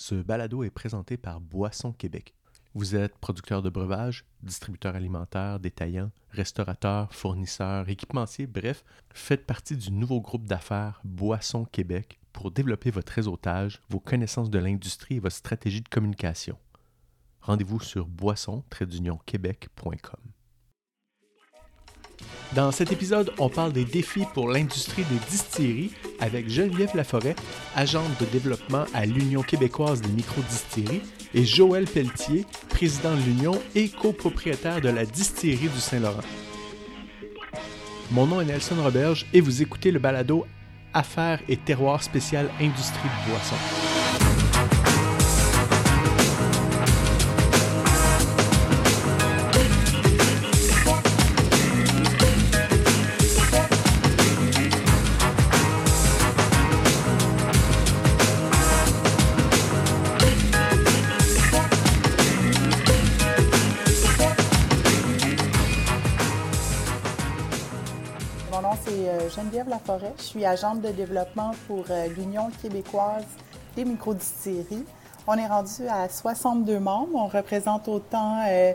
Ce 0.00 0.14
balado 0.14 0.64
est 0.64 0.70
présenté 0.70 1.18
par 1.18 1.42
Boisson 1.42 1.92
Québec. 1.92 2.32
Vous 2.72 2.96
êtes 2.96 3.18
producteur 3.18 3.60
de 3.60 3.68
breuvages, 3.68 4.24
distributeur 4.42 4.96
alimentaire, 4.96 5.60
détaillant, 5.60 6.10
restaurateur, 6.30 7.12
fournisseur, 7.12 7.86
équipementier, 7.86 8.46
bref, 8.46 8.82
faites 9.12 9.44
partie 9.44 9.76
du 9.76 9.92
nouveau 9.92 10.22
groupe 10.22 10.46
d'affaires 10.46 11.02
Boisson 11.04 11.66
Québec 11.66 12.18
pour 12.32 12.50
développer 12.50 12.90
votre 12.90 13.12
réseautage, 13.12 13.82
vos 13.90 14.00
connaissances 14.00 14.48
de 14.48 14.58
l'industrie 14.58 15.16
et 15.16 15.20
votre 15.20 15.36
stratégie 15.36 15.82
de 15.82 15.88
communication. 15.90 16.56
Rendez-vous 17.42 17.80
sur 17.80 18.06
boisson-québec.com. 18.06 20.30
Dans 22.54 22.72
cet 22.72 22.90
épisode, 22.90 23.32
on 23.38 23.48
parle 23.48 23.72
des 23.72 23.84
défis 23.84 24.26
pour 24.34 24.48
l'industrie 24.48 25.04
des 25.04 25.30
distilleries 25.30 25.92
avec 26.18 26.48
Geneviève 26.48 26.94
Laforêt, 26.94 27.36
agente 27.76 28.18
de 28.20 28.26
développement 28.26 28.84
à 28.92 29.06
l'Union 29.06 29.42
québécoise 29.42 30.00
des 30.00 30.08
microdistilleries, 30.10 31.02
et 31.32 31.44
Joël 31.44 31.84
Pelletier, 31.84 32.44
président 32.68 33.14
de 33.14 33.20
l'Union 33.20 33.60
et 33.74 33.88
copropriétaire 33.88 34.80
de 34.80 34.88
la 34.88 35.04
distillerie 35.04 35.68
du 35.68 35.80
Saint-Laurent. 35.80 36.24
Mon 38.10 38.26
nom 38.26 38.40
est 38.40 38.46
Nelson 38.46 38.82
Roberge 38.82 39.26
et 39.32 39.40
vous 39.40 39.62
écoutez 39.62 39.92
le 39.92 40.00
balado 40.00 40.44
Affaires 40.92 41.40
et 41.48 41.56
terroirs 41.56 42.02
spécial 42.02 42.50
industrie 42.60 43.08
de 43.08 43.30
boissons. 43.30 43.89
Geneviève 69.34 69.68
Laforêt. 69.68 70.12
Je 70.18 70.22
suis 70.22 70.44
agente 70.44 70.80
de 70.80 70.88
développement 70.88 71.52
pour 71.66 71.84
euh, 71.90 72.08
l'Union 72.08 72.50
québécoise 72.62 73.24
des 73.76 73.84
microdistilleries. 73.84 74.84
On 75.26 75.34
est 75.34 75.46
rendu 75.46 75.86
à 75.88 76.08
62 76.08 76.78
membres. 76.78 77.14
On 77.14 77.26
représente 77.26 77.88
autant 77.88 78.42
euh, 78.48 78.72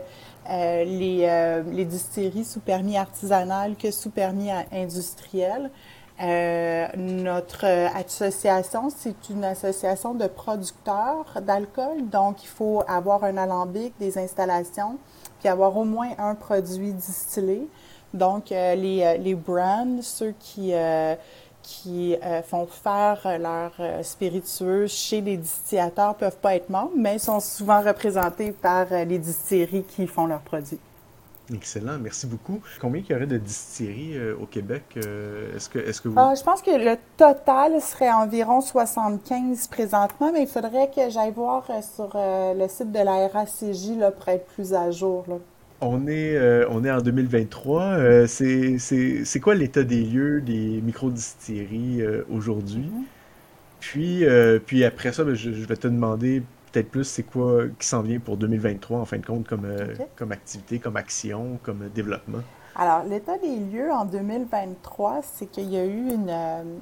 euh, 0.50 0.84
les, 0.84 1.84
distilleries 1.84 2.44
sous 2.44 2.60
permis 2.60 2.96
artisanal 2.96 3.76
que 3.76 3.90
sous 3.90 4.10
permis 4.10 4.50
industriel. 4.72 5.70
notre 6.18 7.66
association, 7.94 8.88
c'est 8.96 9.28
une 9.28 9.44
association 9.44 10.14
de 10.14 10.26
producteurs 10.26 11.26
d'alcool, 11.42 12.08
donc 12.10 12.42
il 12.44 12.48
faut 12.48 12.82
avoir 12.88 13.24
un 13.24 13.36
alambic, 13.36 13.92
des 13.98 14.16
installations, 14.16 14.98
puis 15.40 15.48
avoir 15.48 15.76
au 15.76 15.84
moins 15.84 16.10
un 16.18 16.34
produit 16.34 16.92
distillé. 16.92 17.68
Donc, 18.16 18.50
euh, 18.50 18.74
les, 18.74 19.02
euh, 19.02 19.16
les, 19.18 19.34
brands, 19.34 20.00
ceux 20.00 20.34
qui, 20.40 20.70
euh, 20.72 21.14
qui 21.62 22.14
font 22.48 22.66
faire 22.66 23.38
leurs 23.40 24.04
spiritueux 24.04 24.86
chez 24.86 25.20
les 25.20 25.36
distillateurs 25.36 26.14
peuvent 26.14 26.36
pas 26.36 26.54
être 26.54 26.70
membres, 26.70 26.92
mais 26.96 27.18
sont 27.18 27.40
souvent 27.40 27.82
représentés 27.82 28.52
par 28.52 28.86
les 28.90 29.18
distilleries 29.18 29.82
qui 29.82 30.06
font 30.06 30.26
leurs 30.26 30.42
produits. 30.42 30.78
Excellent, 31.52 31.98
merci 31.98 32.28
beaucoup. 32.28 32.60
Combien 32.80 33.02
il 33.02 33.12
y 33.12 33.16
aurait 33.16 33.26
de 33.26 33.38
distilleries 33.38 34.16
au 34.40 34.46
Québec? 34.46 34.84
est-ce 34.96 35.68
que, 35.68 35.80
est-ce 35.80 36.00
que 36.00 36.08
vous... 36.08 36.14
Ah, 36.16 36.34
je 36.36 36.42
pense 36.44 36.62
que 36.62 36.70
le 36.70 36.96
total 37.16 37.82
serait 37.82 38.12
environ 38.12 38.60
75 38.60 39.66
présentement, 39.66 40.30
mais 40.32 40.42
il 40.42 40.48
faudrait 40.48 40.88
que 40.88 41.10
j'aille 41.10 41.32
voir 41.32 41.64
sur 41.82 42.10
le 42.14 42.68
site 42.68 42.92
de 42.92 43.00
la 43.00 43.26
RACJ 43.26 43.98
là, 43.98 44.12
pour 44.12 44.28
être 44.28 44.46
plus 44.46 44.72
à 44.72 44.92
jour. 44.92 45.24
Là. 45.26 45.38
On 45.80 46.06
est, 46.06 46.36
euh, 46.36 46.66
on 46.70 46.84
est 46.84 46.90
en 46.90 47.00
2023. 47.00 47.82
Euh, 47.82 48.26
c'est 48.26 49.40
quoi 49.40 49.54
l'état 49.54 49.82
des 49.82 50.02
lieux 50.02 50.40
des 50.40 50.80
micro-distilleries 50.82 52.00
euh, 52.00 52.26
aujourd'hui? 52.30 52.90
Mm-hmm. 52.90 53.04
Puis, 53.80 54.24
puis 54.66 54.84
après 54.84 55.12
ça, 55.12 55.22
ben, 55.22 55.34
je, 55.34 55.50
vais 55.50 55.76
te 55.76 55.86
demander 55.86 56.42
peut-être 56.72 56.90
plus 56.90 57.04
c'est 57.04 57.22
quoi 57.22 57.64
qui 57.78 57.86
s'en 57.86 58.02
vient 58.02 58.18
pour 58.18 58.36
2023 58.36 58.98
en 58.98 59.04
fin 59.04 59.18
de 59.18 59.26
compte 59.26 59.46
comme, 59.46 59.68
comme 60.16 60.32
activité, 60.32 60.78
comme 60.78 60.96
action, 60.96 61.60
comme 61.62 61.88
développement. 61.94 62.40
Alors, 62.74 63.04
l'état 63.04 63.38
des 63.38 63.56
lieux 63.56 63.92
en 63.92 64.04
2023, 64.04 65.20
c'est 65.22 65.46
qu'il 65.46 65.70
y 65.70 65.76
a 65.76 65.84
eu 65.84 66.10
une, 66.10 66.80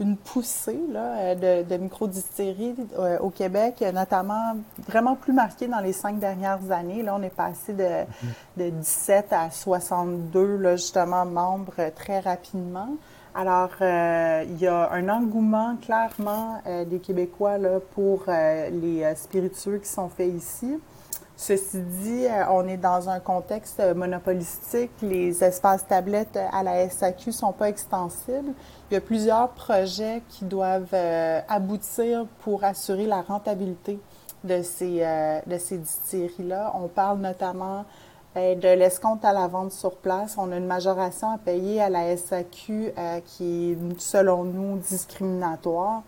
une 0.00 0.16
poussée 0.16 0.78
là, 0.90 1.34
de, 1.34 1.62
de 1.62 1.76
microdistilleries 1.76 2.74
euh, 2.98 3.18
au 3.18 3.30
Québec, 3.30 3.84
notamment 3.92 4.56
vraiment 4.86 5.16
plus 5.16 5.32
marquée 5.32 5.66
dans 5.66 5.80
les 5.80 5.92
cinq 5.92 6.18
dernières 6.18 6.70
années. 6.70 7.02
Là, 7.02 7.16
on 7.18 7.22
est 7.22 7.34
passé 7.34 7.72
de, 7.72 8.04
de 8.56 8.70
17 8.70 9.32
à 9.32 9.50
62 9.50 10.56
là, 10.56 10.76
justement 10.76 11.24
membres 11.24 11.90
très 11.96 12.20
rapidement. 12.20 12.88
Alors, 13.34 13.70
euh, 13.80 14.44
il 14.48 14.58
y 14.58 14.66
a 14.66 14.90
un 14.90 15.08
engouement 15.08 15.76
clairement 15.82 16.60
euh, 16.66 16.84
des 16.84 16.98
Québécois 16.98 17.58
là, 17.58 17.78
pour 17.94 18.24
les 18.28 19.12
spiritueux 19.16 19.78
qui 19.78 19.88
sont 19.88 20.08
faits 20.08 20.32
ici. 20.32 20.78
Ceci 21.40 21.78
dit, 21.78 22.26
on 22.50 22.66
est 22.66 22.76
dans 22.76 23.08
un 23.08 23.20
contexte 23.20 23.80
monopolistique. 23.94 24.90
Les 25.00 25.44
espaces 25.44 25.86
tablettes 25.86 26.36
à 26.52 26.64
la 26.64 26.90
SAQ 26.90 27.30
sont 27.30 27.52
pas 27.52 27.68
extensibles. 27.68 28.52
Il 28.90 28.94
y 28.94 28.96
a 28.96 29.00
plusieurs 29.00 29.50
projets 29.50 30.20
qui 30.28 30.46
doivent 30.46 30.88
euh, 30.92 31.40
aboutir 31.48 32.26
pour 32.40 32.64
assurer 32.64 33.06
la 33.06 33.22
rentabilité 33.22 34.00
de 34.42 34.62
ces, 34.62 34.98
euh, 35.02 35.38
de 35.46 35.58
ces 35.58 35.78
distilleries-là. 35.78 36.72
On 36.74 36.88
parle 36.88 37.20
notamment 37.20 37.84
euh, 38.36 38.56
de 38.56 38.76
l'escompte 38.76 39.24
à 39.24 39.32
la 39.32 39.46
vente 39.46 39.70
sur 39.70 39.94
place. 39.94 40.34
On 40.38 40.50
a 40.50 40.56
une 40.56 40.66
majoration 40.66 41.30
à 41.30 41.38
payer 41.38 41.80
à 41.80 41.88
la 41.88 42.16
SAQ 42.16 42.92
qui 43.24 43.70
est, 43.70 44.00
selon 44.00 44.42
nous, 44.42 44.76
discriminatoire 44.78 46.02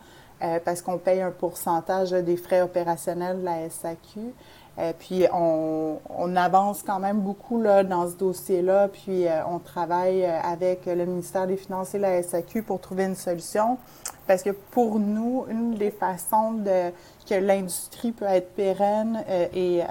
parce 0.64 0.80
qu'on 0.80 0.96
paye 0.96 1.20
un 1.20 1.32
pourcentage 1.32 2.12
des 2.12 2.38
frais 2.38 2.62
opérationnels 2.62 3.40
de 3.40 3.44
la 3.44 3.68
SAQ. 3.68 4.32
Euh, 4.78 4.92
puis 4.98 5.26
on, 5.32 5.98
avance 6.36 6.82
quand 6.82 7.00
même 7.00 7.20
beaucoup 7.20 7.60
là, 7.60 7.82
dans 7.82 8.08
ce 8.08 8.14
dossier-là, 8.14 8.88
puis 8.88 9.26
euh, 9.26 9.44
on 9.46 9.58
travaille 9.58 10.24
euh, 10.24 10.40
avec 10.42 10.86
le 10.86 11.04
ministère 11.04 11.46
des 11.46 11.56
Finances 11.56 11.94
et 11.94 11.98
la 11.98 12.22
SAQ 12.22 12.62
pour 12.62 12.80
trouver 12.80 13.04
une 13.04 13.16
solution. 13.16 13.78
Parce 14.26 14.42
que 14.42 14.50
pour 14.50 15.00
nous, 15.00 15.44
une 15.50 15.74
des 15.74 15.90
façons 15.90 16.52
de, 16.52 16.90
que 17.28 17.34
l'industrie 17.34 18.12
peut 18.12 18.26
être 18.26 18.54
pérenne 18.54 19.24
et 19.52 19.82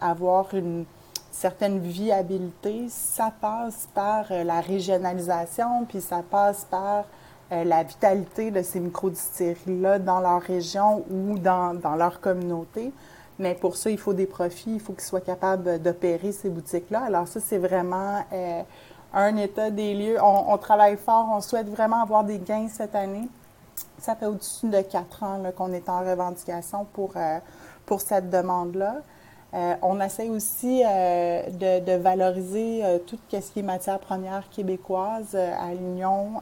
avoir 0.00 0.54
une 0.54 0.84
certaine 1.32 1.80
viabilité, 1.80 2.86
ça 2.88 3.32
passe 3.40 3.88
par 3.92 4.26
la 4.30 4.60
régionalisation, 4.60 5.84
puis 5.88 6.00
ça 6.00 6.22
passe 6.22 6.64
par 6.70 7.06
la 7.50 7.82
vitalité 7.82 8.52
de 8.52 8.62
ces 8.62 8.78
micro-distilleries-là 8.78 9.98
dans 9.98 10.20
leur 10.20 10.42
région 10.42 11.04
ou 11.10 11.36
dans, 11.38 11.74
dans 11.74 11.96
leur 11.96 12.20
communauté. 12.20 12.92
Mais 13.42 13.56
pour 13.56 13.74
ça, 13.76 13.90
il 13.90 13.98
faut 13.98 14.12
des 14.14 14.26
profits, 14.26 14.74
il 14.74 14.80
faut 14.80 14.92
qu'ils 14.92 15.02
soient 15.02 15.20
capables 15.20 15.82
d'opérer 15.82 16.30
ces 16.30 16.48
boutiques-là. 16.48 17.02
Alors 17.04 17.26
ça, 17.26 17.40
c'est 17.40 17.58
vraiment 17.58 18.24
euh, 18.32 18.62
un 19.12 19.36
état 19.36 19.68
des 19.68 19.94
lieux. 19.94 20.16
On, 20.22 20.56
travaille 20.58 20.96
fort, 20.96 21.28
on 21.32 21.40
souhaite 21.40 21.68
vraiment 21.68 22.00
avoir 22.00 22.22
des 22.22 22.38
gains 22.38 22.68
cette 22.68 22.94
année. 22.94 23.28
Ça 23.98 24.14
fait 24.14 24.26
au-dessus 24.26 24.68
de 24.68 24.80
quatre 24.82 25.24
ans 25.24 25.42
qu'on 25.56 25.72
est 25.72 25.88
en 25.88 26.08
revendication 26.08 26.86
pour, 26.92 27.14
euh, 27.16 27.40
pour 27.84 28.00
cette 28.00 28.30
demande-là. 28.30 28.98
Euh, 29.54 29.74
on 29.82 30.00
essaie 30.00 30.28
aussi 30.28 30.84
de, 30.84 31.80
de, 31.80 32.00
valoriser 32.00 32.84
tout 33.08 33.18
ce 33.28 33.38
qui 33.38 33.58
est 33.58 33.62
matière 33.62 33.98
première 33.98 34.48
québécoise 34.50 35.34
à 35.34 35.74
l'Union. 35.74 36.40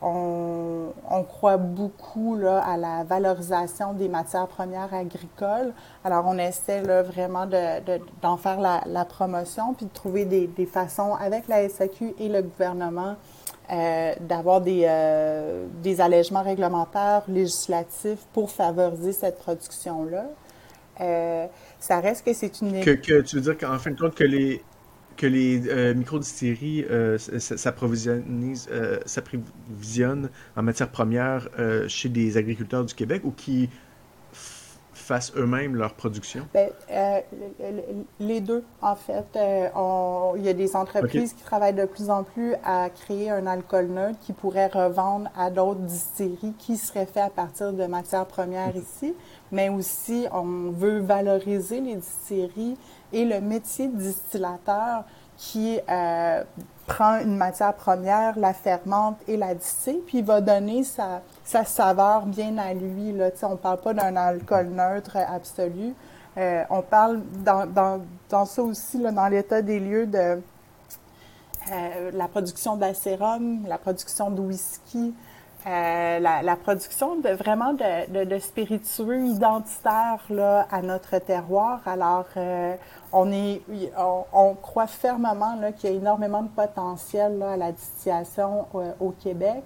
On, 0.00 0.92
croit 1.24 1.56
beaucoup 1.56 2.36
là, 2.36 2.58
à 2.58 2.76
la 2.76 3.04
valorisation 3.04 3.92
des 3.92 4.08
matières 4.08 4.46
premières 4.46 4.94
agricoles. 4.94 5.72
Alors, 6.04 6.24
on 6.26 6.38
essaie 6.38 6.82
là, 6.82 7.02
vraiment 7.02 7.46
d'en 7.46 8.36
de, 8.36 8.40
faire 8.40 8.60
la, 8.60 9.04
promotion, 9.04 9.74
puis 9.74 9.86
de 9.86 9.92
trouver 9.92 10.24
des, 10.24 10.46
des, 10.46 10.66
façons 10.66 11.14
avec 11.14 11.48
la 11.48 11.68
SAQ 11.68 12.14
et 12.18 12.28
le 12.28 12.42
gouvernement 12.42 13.16
euh, 13.70 14.14
d'avoir 14.20 14.62
des, 14.62 14.84
euh, 14.88 15.66
des 15.82 16.00
allègements 16.00 16.42
réglementaires, 16.42 17.22
législatifs 17.28 18.20
pour 18.32 18.50
favoriser 18.50 19.12
cette 19.12 19.38
production-là. 19.38 20.24
Euh, 21.02 21.46
ça 21.78 22.00
reste 22.00 22.24
que 22.24 22.32
c'est 22.32 22.62
une... 22.62 22.82
Que, 22.82 22.92
que, 22.92 23.20
tu 23.20 23.36
veux 23.36 23.42
dire 23.42 23.58
qu'en 23.58 23.78
fin 23.78 23.90
de 23.90 24.00
compte, 24.00 24.14
que 24.14 24.24
les, 24.24 24.62
que 25.18 25.26
les 25.26 25.68
euh, 25.68 25.92
microdistilleries 25.94 26.86
euh, 26.88 27.18
euh, 27.32 27.38
s'approvisionnent 29.04 30.30
en 30.56 30.62
matière 30.62 30.88
première 30.88 31.48
chez 31.88 32.08
des 32.08 32.38
agriculteurs 32.38 32.84
du 32.84 32.94
Québec 32.94 33.22
ou 33.24 33.32
qui 33.32 33.68
fassent 35.08 35.32
eux-mêmes 35.36 35.74
leur 35.74 35.94
production? 35.94 36.46
Bien, 36.52 36.68
euh, 36.90 37.20
les 38.20 38.40
deux, 38.40 38.62
en 38.82 38.94
fait. 38.94 39.24
Euh, 39.36 39.68
il 40.36 40.44
y 40.44 40.48
a 40.50 40.52
des 40.52 40.76
entreprises 40.76 41.32
qui 41.32 41.42
travaillent 41.42 41.72
de 41.72 41.86
plus 41.86 42.10
en 42.10 42.24
plus 42.24 42.54
à 42.62 42.90
créer 42.90 43.30
un 43.30 43.46
alcool 43.46 43.86
neutre 43.86 44.18
qui 44.20 44.34
pourrait 44.34 44.66
revendre 44.66 45.30
à 45.34 45.50
d'autres 45.50 45.80
distilleries 45.80 46.52
qui 46.58 46.76
seraient 46.76 47.06
faits 47.06 47.24
à 47.24 47.30
partir 47.30 47.72
de 47.72 47.86
matières 47.86 48.26
premières 48.26 48.76
ici. 48.76 49.14
Mais 49.50 49.70
aussi, 49.70 50.26
on 50.30 50.72
veut 50.72 50.98
valoriser 50.98 51.80
les 51.80 51.96
distilleries 51.96 52.76
et 53.12 53.24
le 53.24 53.40
métier 53.40 53.88
de 53.88 53.96
distillateur 53.96 55.04
qui 55.36 55.78
euh, 55.88 56.42
prend 56.86 57.20
une 57.20 57.36
matière 57.36 57.74
première, 57.74 58.38
la 58.38 58.52
fermente 58.52 59.18
et 59.28 59.36
la 59.36 59.54
distille, 59.54 60.00
puis 60.06 60.18
il 60.18 60.24
va 60.24 60.40
donner 60.40 60.82
sa, 60.82 61.22
sa 61.44 61.64
saveur 61.64 62.26
bien 62.26 62.58
à 62.58 62.74
lui. 62.74 63.12
Là. 63.12 63.30
on 63.42 63.50
ne 63.50 63.56
parle 63.56 63.80
pas 63.80 63.94
d'un 63.94 64.16
alcool 64.16 64.68
neutre 64.68 65.16
absolu. 65.16 65.94
Euh, 66.36 66.64
on 66.70 66.82
parle 66.82 67.20
dans, 67.44 67.66
dans, 67.66 68.00
dans 68.28 68.44
ça 68.44 68.62
aussi, 68.62 68.98
là, 68.98 69.12
dans 69.12 69.28
l'état 69.28 69.62
des 69.62 69.78
lieux 69.78 70.06
de 70.06 70.40
euh, 71.70 72.10
la 72.12 72.28
production 72.28 72.76
d'acérum, 72.76 73.66
la 73.66 73.78
production 73.78 74.30
de 74.30 74.40
whisky, 74.40 75.14
euh, 75.66 76.20
la, 76.20 76.56
production 76.56 77.16
de 77.16 77.30
vraiment 77.30 77.72
de, 77.72 78.24
de, 78.24 78.38
spiritueux 78.38 79.26
identitaires 79.26 80.22
là, 80.30 80.68
à 80.70 80.82
notre 80.82 81.18
terroir. 81.18 81.80
Alors, 81.84 82.26
euh, 82.36 82.76
on, 83.12 83.32
est, 83.32 83.60
on, 84.32 84.54
croit 84.54 84.86
fermement 84.86 85.58
qu'il 85.76 85.90
y 85.90 85.92
a 85.94 85.96
énormément 85.96 86.42
de 86.42 86.48
potentiel 86.48 87.38
là, 87.38 87.52
à 87.52 87.56
la 87.56 87.72
distillation 87.72 88.66
euh, 88.76 88.92
au 89.00 89.10
Québec. 89.10 89.64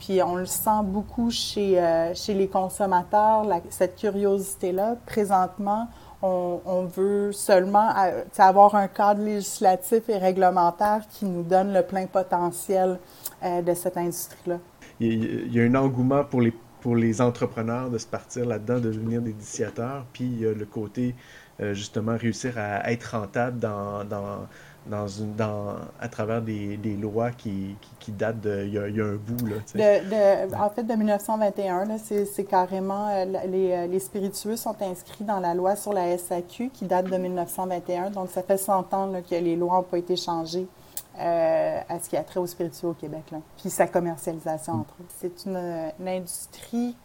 puis 0.00 0.22
on 0.22 0.34
le 0.34 0.46
sent 0.46 0.82
beaucoup 0.82 1.30
chez, 1.30 1.80
chez 2.14 2.34
les 2.34 2.48
consommateurs, 2.48 3.46
cette 3.70 3.96
curiosité-là. 3.96 4.96
Présentement, 5.06 5.86
on, 6.20 6.60
on, 6.66 6.84
veut 6.84 7.32
seulement 7.32 7.90
avoir 8.38 8.74
un 8.74 8.88
cadre 8.88 9.22
législatif 9.22 10.08
et 10.08 10.18
réglementaire 10.18 11.02
qui 11.10 11.26
nous 11.26 11.44
donne 11.44 11.72
le 11.72 11.82
plein 11.82 12.06
potentiel 12.06 12.98
de 13.42 13.74
cette 13.74 13.96
industrie-là 13.96 14.56
il 15.00 15.54
y, 15.54 15.60
a 15.60 15.64
un 15.64 15.74
engouement 15.74 16.24
pour 16.24 16.42
les, 16.42 16.52
pour 16.80 16.94
les 16.94 17.20
entrepreneurs 17.20 17.90
de 17.90 17.98
se 17.98 18.06
partir 18.06 18.44
là-dedans, 18.46 18.76
de 18.76 18.90
devenir 18.90 19.22
des 19.22 19.30
initiateurs. 19.30 20.04
Puis 20.12 20.24
il 20.24 20.40
y 20.40 20.46
a 20.46 20.52
le 20.52 20.66
côté, 20.66 21.14
euh, 21.60 21.72
justement, 21.74 22.16
réussir 22.16 22.58
à 22.58 22.90
être 22.92 23.16
rentable 23.16 23.58
dans, 23.58 24.04
dans, 24.04 24.46
dans 24.86 25.08
une, 25.08 25.34
dans, 25.36 25.76
à 26.00 26.08
travers 26.08 26.42
des, 26.42 26.76
des 26.76 26.96
lois 26.96 27.30
qui, 27.30 27.76
qui, 27.98 28.12
datent 28.12 28.40
de. 28.40 28.64
Il 28.66 28.74
y, 28.74 28.78
a, 28.78 28.82
un 28.82 29.16
bout. 29.16 29.46
Là, 29.46 30.00
de, 30.00 30.54
en 30.54 30.68
fait, 30.68 30.82
de 30.82 30.94
1921, 30.94 31.96
c'est 31.98 32.44
carrément. 32.44 33.08
Euh, 33.08 33.24
les, 33.46 33.72
euh, 33.72 33.86
les, 33.86 34.00
spiritueux 34.00 34.56
sont 34.56 34.76
inscrits 34.82 35.24
dans 35.24 35.40
la 35.40 35.54
loi 35.54 35.76
sur 35.76 35.94
la 35.94 36.16
SAQ 36.18 36.70
qui 36.70 36.84
date 36.84 37.06
de 37.06 37.16
1921. 37.16 38.10
Donc, 38.10 38.28
ça 38.30 38.42
fait 38.42 38.58
100 38.58 38.92
ans 38.92 39.12
que 39.28 39.34
les 39.34 39.56
lois 39.56 39.76
n'ont 39.76 39.82
pas 39.82 39.98
été 39.98 40.16
changées. 40.16 40.66
Euh, 41.18 41.80
à 41.88 41.98
ce 41.98 42.08
qui 42.08 42.16
a 42.16 42.22
trait 42.22 42.40
au 42.40 42.46
spirituel 42.46 42.90
au 42.92 42.94
Québec, 42.94 43.24
là. 43.30 43.38
puis 43.58 43.68
sa 43.68 43.86
commercialisation 43.86 44.72
entre 44.74 44.94
eux. 45.00 45.06
C'est 45.18 45.44
une, 45.44 45.92
industrie 46.06 46.96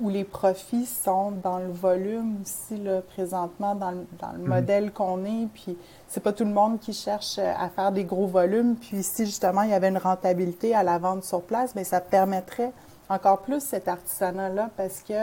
où 0.00 0.10
les 0.10 0.22
profits 0.22 0.86
sont 0.86 1.32
dans 1.32 1.58
le 1.58 1.72
volume 1.72 2.36
aussi, 2.42 2.76
là, 2.76 3.00
présentement, 3.00 3.74
dans 3.74 3.90
le, 3.90 4.06
dans 4.20 4.30
le 4.32 4.38
mhm. 4.38 4.48
modèle 4.48 4.92
qu'on 4.92 5.24
est. 5.24 5.48
Puis 5.54 5.76
c'est 6.06 6.22
pas 6.22 6.32
tout 6.32 6.44
le 6.44 6.52
monde 6.52 6.78
qui 6.78 6.92
cherche 6.92 7.38
à 7.38 7.68
faire 7.68 7.90
des 7.90 8.04
gros 8.04 8.28
volumes. 8.28 8.76
Puis 8.76 9.02
si 9.02 9.24
justement 9.24 9.62
il 9.62 9.70
y 9.70 9.74
avait 9.74 9.88
une 9.88 9.98
rentabilité 9.98 10.72
à 10.72 10.84
la 10.84 10.98
vente 10.98 11.24
sur 11.24 11.42
place, 11.42 11.74
bien, 11.74 11.84
ça 11.84 12.00
permettrait 12.00 12.72
encore 13.08 13.40
plus 13.40 13.60
cet 13.60 13.88
artisanat-là 13.88 14.70
parce 14.76 15.02
que 15.02 15.14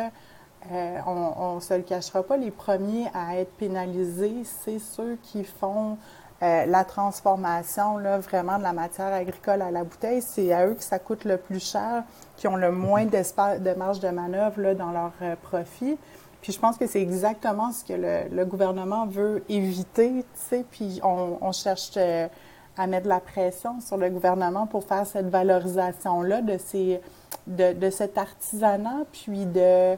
euh, 0.72 1.00
on 1.08 1.56
ne 1.56 1.60
se 1.60 1.74
le 1.74 1.84
cachera 1.84 2.22
pas, 2.22 2.38
les 2.38 2.52
premiers 2.52 3.08
à 3.14 3.38
être 3.38 3.52
pénalisés, 3.54 4.44
c'est 4.44 4.80
ceux 4.80 5.18
qui 5.24 5.44
font 5.44 5.98
euh, 6.44 6.66
la 6.66 6.84
transformation, 6.84 7.98
là, 7.98 8.18
vraiment 8.18 8.58
de 8.58 8.64
la 8.64 8.74
matière 8.74 9.14
agricole 9.14 9.62
à 9.62 9.70
la 9.70 9.84
bouteille, 9.84 10.24
c'est 10.24 10.52
à 10.52 10.66
eux 10.66 10.74
que 10.74 10.84
ça 10.84 10.98
coûte 10.98 11.24
le 11.24 11.38
plus 11.38 11.64
cher, 11.64 12.04
qui 12.36 12.48
ont 12.48 12.56
le 12.56 12.72
moins 12.72 13.06
de 13.06 13.78
marge 13.78 14.00
de 14.00 14.10
manœuvre 14.10 14.60
là, 14.60 14.74
dans 14.74 14.92
leur 14.92 15.12
euh, 15.22 15.36
profit. 15.36 15.98
Puis 16.42 16.52
je 16.52 16.60
pense 16.60 16.78
que 16.78 16.88
c'est 16.88 17.02
exactement 17.02 17.72
ce 17.72 17.86
que 17.86 17.94
le, 17.94 18.46
gouvernement 18.46 19.06
veut 19.06 19.44
éviter, 19.50 20.10
tu 20.10 20.26
sais, 20.34 20.66
puis 20.72 21.00
on, 21.04 21.52
cherche 21.52 21.92
euh, 21.98 22.28
à 22.76 22.88
mettre 22.88 23.08
la 23.08 23.20
pression 23.20 23.80
sur 23.80 23.98
le 23.98 24.10
gouvernement 24.10 24.66
pour 24.66 24.84
faire 24.84 25.06
cette 25.06 25.30
valorisation-là 25.30 26.42
de, 26.42 26.58
ces, 26.58 27.00
de, 27.46 27.74
de 27.74 27.90
cet 27.92 28.18
artisanat, 28.18 29.06
puis 29.12 29.46
de 29.46 29.96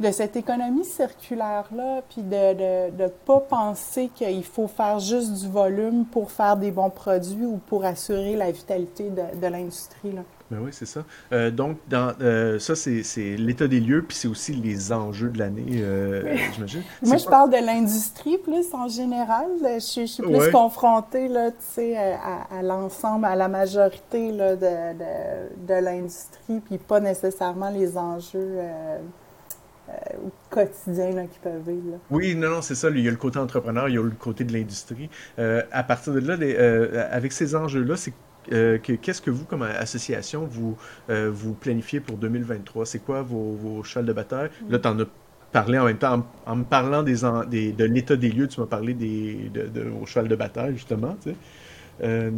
de 0.00 0.10
cette 0.10 0.36
économie 0.36 0.84
circulaire-là, 0.84 2.02
puis 2.08 2.22
de 2.22 2.90
ne 2.90 3.08
pas 3.08 3.40
penser 3.40 4.10
qu'il 4.14 4.44
faut 4.44 4.66
faire 4.66 4.98
juste 4.98 5.32
du 5.32 5.48
volume 5.48 6.04
pour 6.04 6.30
faire 6.30 6.56
des 6.56 6.70
bons 6.70 6.90
produits 6.90 7.46
ou 7.46 7.58
pour 7.66 7.84
assurer 7.84 8.36
la 8.36 8.50
vitalité 8.50 9.10
de, 9.10 9.40
de 9.40 9.46
l'industrie. 9.46 10.14
Ben 10.50 10.58
oui, 10.62 10.70
c'est 10.72 10.86
ça. 10.86 11.04
Euh, 11.32 11.50
donc, 11.50 11.78
dans, 11.88 12.12
euh, 12.20 12.58
ça, 12.58 12.74
c'est 12.76 13.36
l'état 13.36 13.66
des 13.66 13.80
lieux, 13.80 14.04
puis 14.06 14.16
c'est 14.16 14.28
aussi 14.28 14.52
les 14.52 14.92
enjeux 14.92 15.30
de 15.30 15.38
l'année, 15.38 15.64
euh, 15.80 16.36
j'imagine. 16.52 16.82
Moi, 17.02 17.16
je 17.16 17.24
parle 17.24 17.50
de 17.50 17.64
l'industrie 17.64 18.36
plus 18.38 18.72
en 18.74 18.86
général. 18.88 19.46
Je, 19.62 19.78
suis, 19.78 20.22
plus 20.22 20.50
confrontée 20.52 21.28
là, 21.28 21.50
à, 22.22 22.58
à 22.58 22.62
l'ensemble, 22.62 23.24
à 23.24 23.36
la 23.36 23.48
majorité 23.48 24.32
là, 24.32 24.54
de, 24.54 24.98
de, 24.98 25.66
de 25.66 25.74
l'industrie, 25.74 26.60
puis 26.60 26.78
pas 26.78 27.00
nécessairement 27.00 27.70
les 27.70 27.96
enjeux 27.96 28.58
euh, 28.58 28.98
au 30.24 30.30
quotidien 30.50 31.26
qui 31.26 31.38
peuvent 31.38 31.62
vivre. 31.66 31.98
Oui, 32.10 32.34
non, 32.34 32.50
non, 32.50 32.62
c'est 32.62 32.74
ça. 32.74 32.90
Il 32.90 33.00
y 33.00 33.08
a 33.08 33.10
le 33.10 33.16
côté 33.16 33.38
entrepreneur, 33.38 33.88
il 33.88 33.94
y 33.94 33.98
a 33.98 34.02
le 34.02 34.10
côté 34.10 34.44
de 34.44 34.52
l'industrie. 34.52 35.10
Euh, 35.38 35.62
à 35.72 35.82
partir 35.82 36.12
de 36.12 36.20
là, 36.20 36.36
euh, 36.40 37.08
avec 37.10 37.32
ces 37.32 37.54
enjeux-là, 37.54 37.96
c'est 37.96 38.12
qu'est-ce 38.82 39.22
que 39.22 39.30
vous, 39.30 39.44
comme 39.46 39.62
association, 39.62 40.46
vous, 40.46 40.76
vous 41.08 41.54
planifiez 41.54 42.00
pour 42.00 42.18
2023? 42.18 42.84
C'est 42.84 42.98
quoi 42.98 43.22
vos, 43.22 43.52
vos 43.52 43.82
chevals 43.82 44.06
de 44.06 44.12
bataille? 44.12 44.50
Là, 44.68 44.78
tu 44.78 44.88
en 44.88 45.00
as 45.00 45.06
parlé 45.50 45.78
en 45.78 45.84
même 45.84 45.98
temps, 45.98 46.26
en, 46.44 46.56
me 46.56 46.64
parlant 46.64 47.02
des, 47.02 47.14
des 47.48 47.72
de 47.72 47.84
l'état 47.84 48.16
des 48.16 48.30
lieux, 48.30 48.48
tu 48.48 48.60
m'as 48.60 48.66
parlé 48.66 48.92
des, 48.92 49.50
de, 49.54 49.68
de 49.68 49.82
vos 49.88 50.04
chevals 50.04 50.28
de 50.28 50.36
bataille, 50.36 50.74
justement. 50.74 51.16
Tu 51.22 51.30
sais. 51.30 51.36
Euh, 52.02 52.30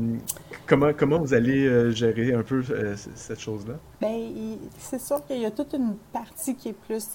comment, 0.66 0.90
comment 0.96 1.18
vous 1.18 1.32
allez 1.32 1.66
euh, 1.66 1.90
gérer 1.90 2.34
un 2.34 2.42
peu 2.42 2.62
euh, 2.70 2.94
cette 3.14 3.40
chose-là? 3.40 3.74
Bien, 4.00 4.30
c'est 4.78 5.00
sûr 5.00 5.24
qu'il 5.26 5.38
y 5.38 5.46
a 5.46 5.50
toute 5.50 5.72
une 5.72 5.96
partie 6.12 6.54
qui 6.54 6.70
est 6.70 6.72
plus 6.72 7.06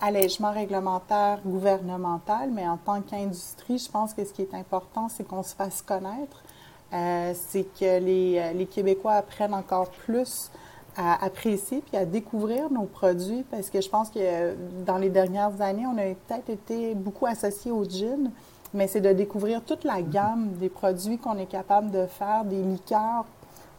allègement 0.00 0.52
réglementaire, 0.52 1.40
gouvernemental, 1.44 2.50
mais 2.52 2.66
en 2.68 2.76
tant 2.76 3.00
qu'industrie, 3.00 3.78
je 3.78 3.90
pense 3.90 4.14
que 4.14 4.24
ce 4.24 4.32
qui 4.32 4.42
est 4.42 4.54
important, 4.54 5.08
c'est 5.08 5.26
qu'on 5.26 5.42
se 5.42 5.54
fasse 5.54 5.82
connaître. 5.82 6.42
c'est 6.90 7.66
que 7.78 7.98
les, 8.00 8.52
les, 8.54 8.66
Québécois 8.66 9.14
apprennent 9.14 9.54
encore 9.54 9.90
plus 9.90 10.50
à 10.96 11.24
apprécier 11.24 11.82
puis 11.84 11.96
à 11.96 12.04
découvrir 12.04 12.70
nos 12.70 12.84
produits 12.84 13.44
parce 13.50 13.68
que 13.68 13.80
je 13.80 13.88
pense 13.88 14.10
que 14.10 14.54
dans 14.86 14.98
les 14.98 15.10
dernières 15.10 15.60
années, 15.60 15.86
on 15.86 15.98
a 15.98 16.14
peut-être 16.14 16.50
été 16.50 16.94
beaucoup 16.94 17.26
associés 17.26 17.72
au 17.72 17.84
gin 17.84 18.30
mais 18.74 18.88
c'est 18.88 19.00
de 19.00 19.12
découvrir 19.12 19.62
toute 19.62 19.84
la 19.84 20.02
gamme 20.02 20.52
des 20.58 20.68
produits 20.68 21.18
qu'on 21.18 21.38
est 21.38 21.46
capable 21.46 21.90
de 21.90 22.06
faire, 22.06 22.44
des 22.44 22.62
liqueurs 22.62 23.24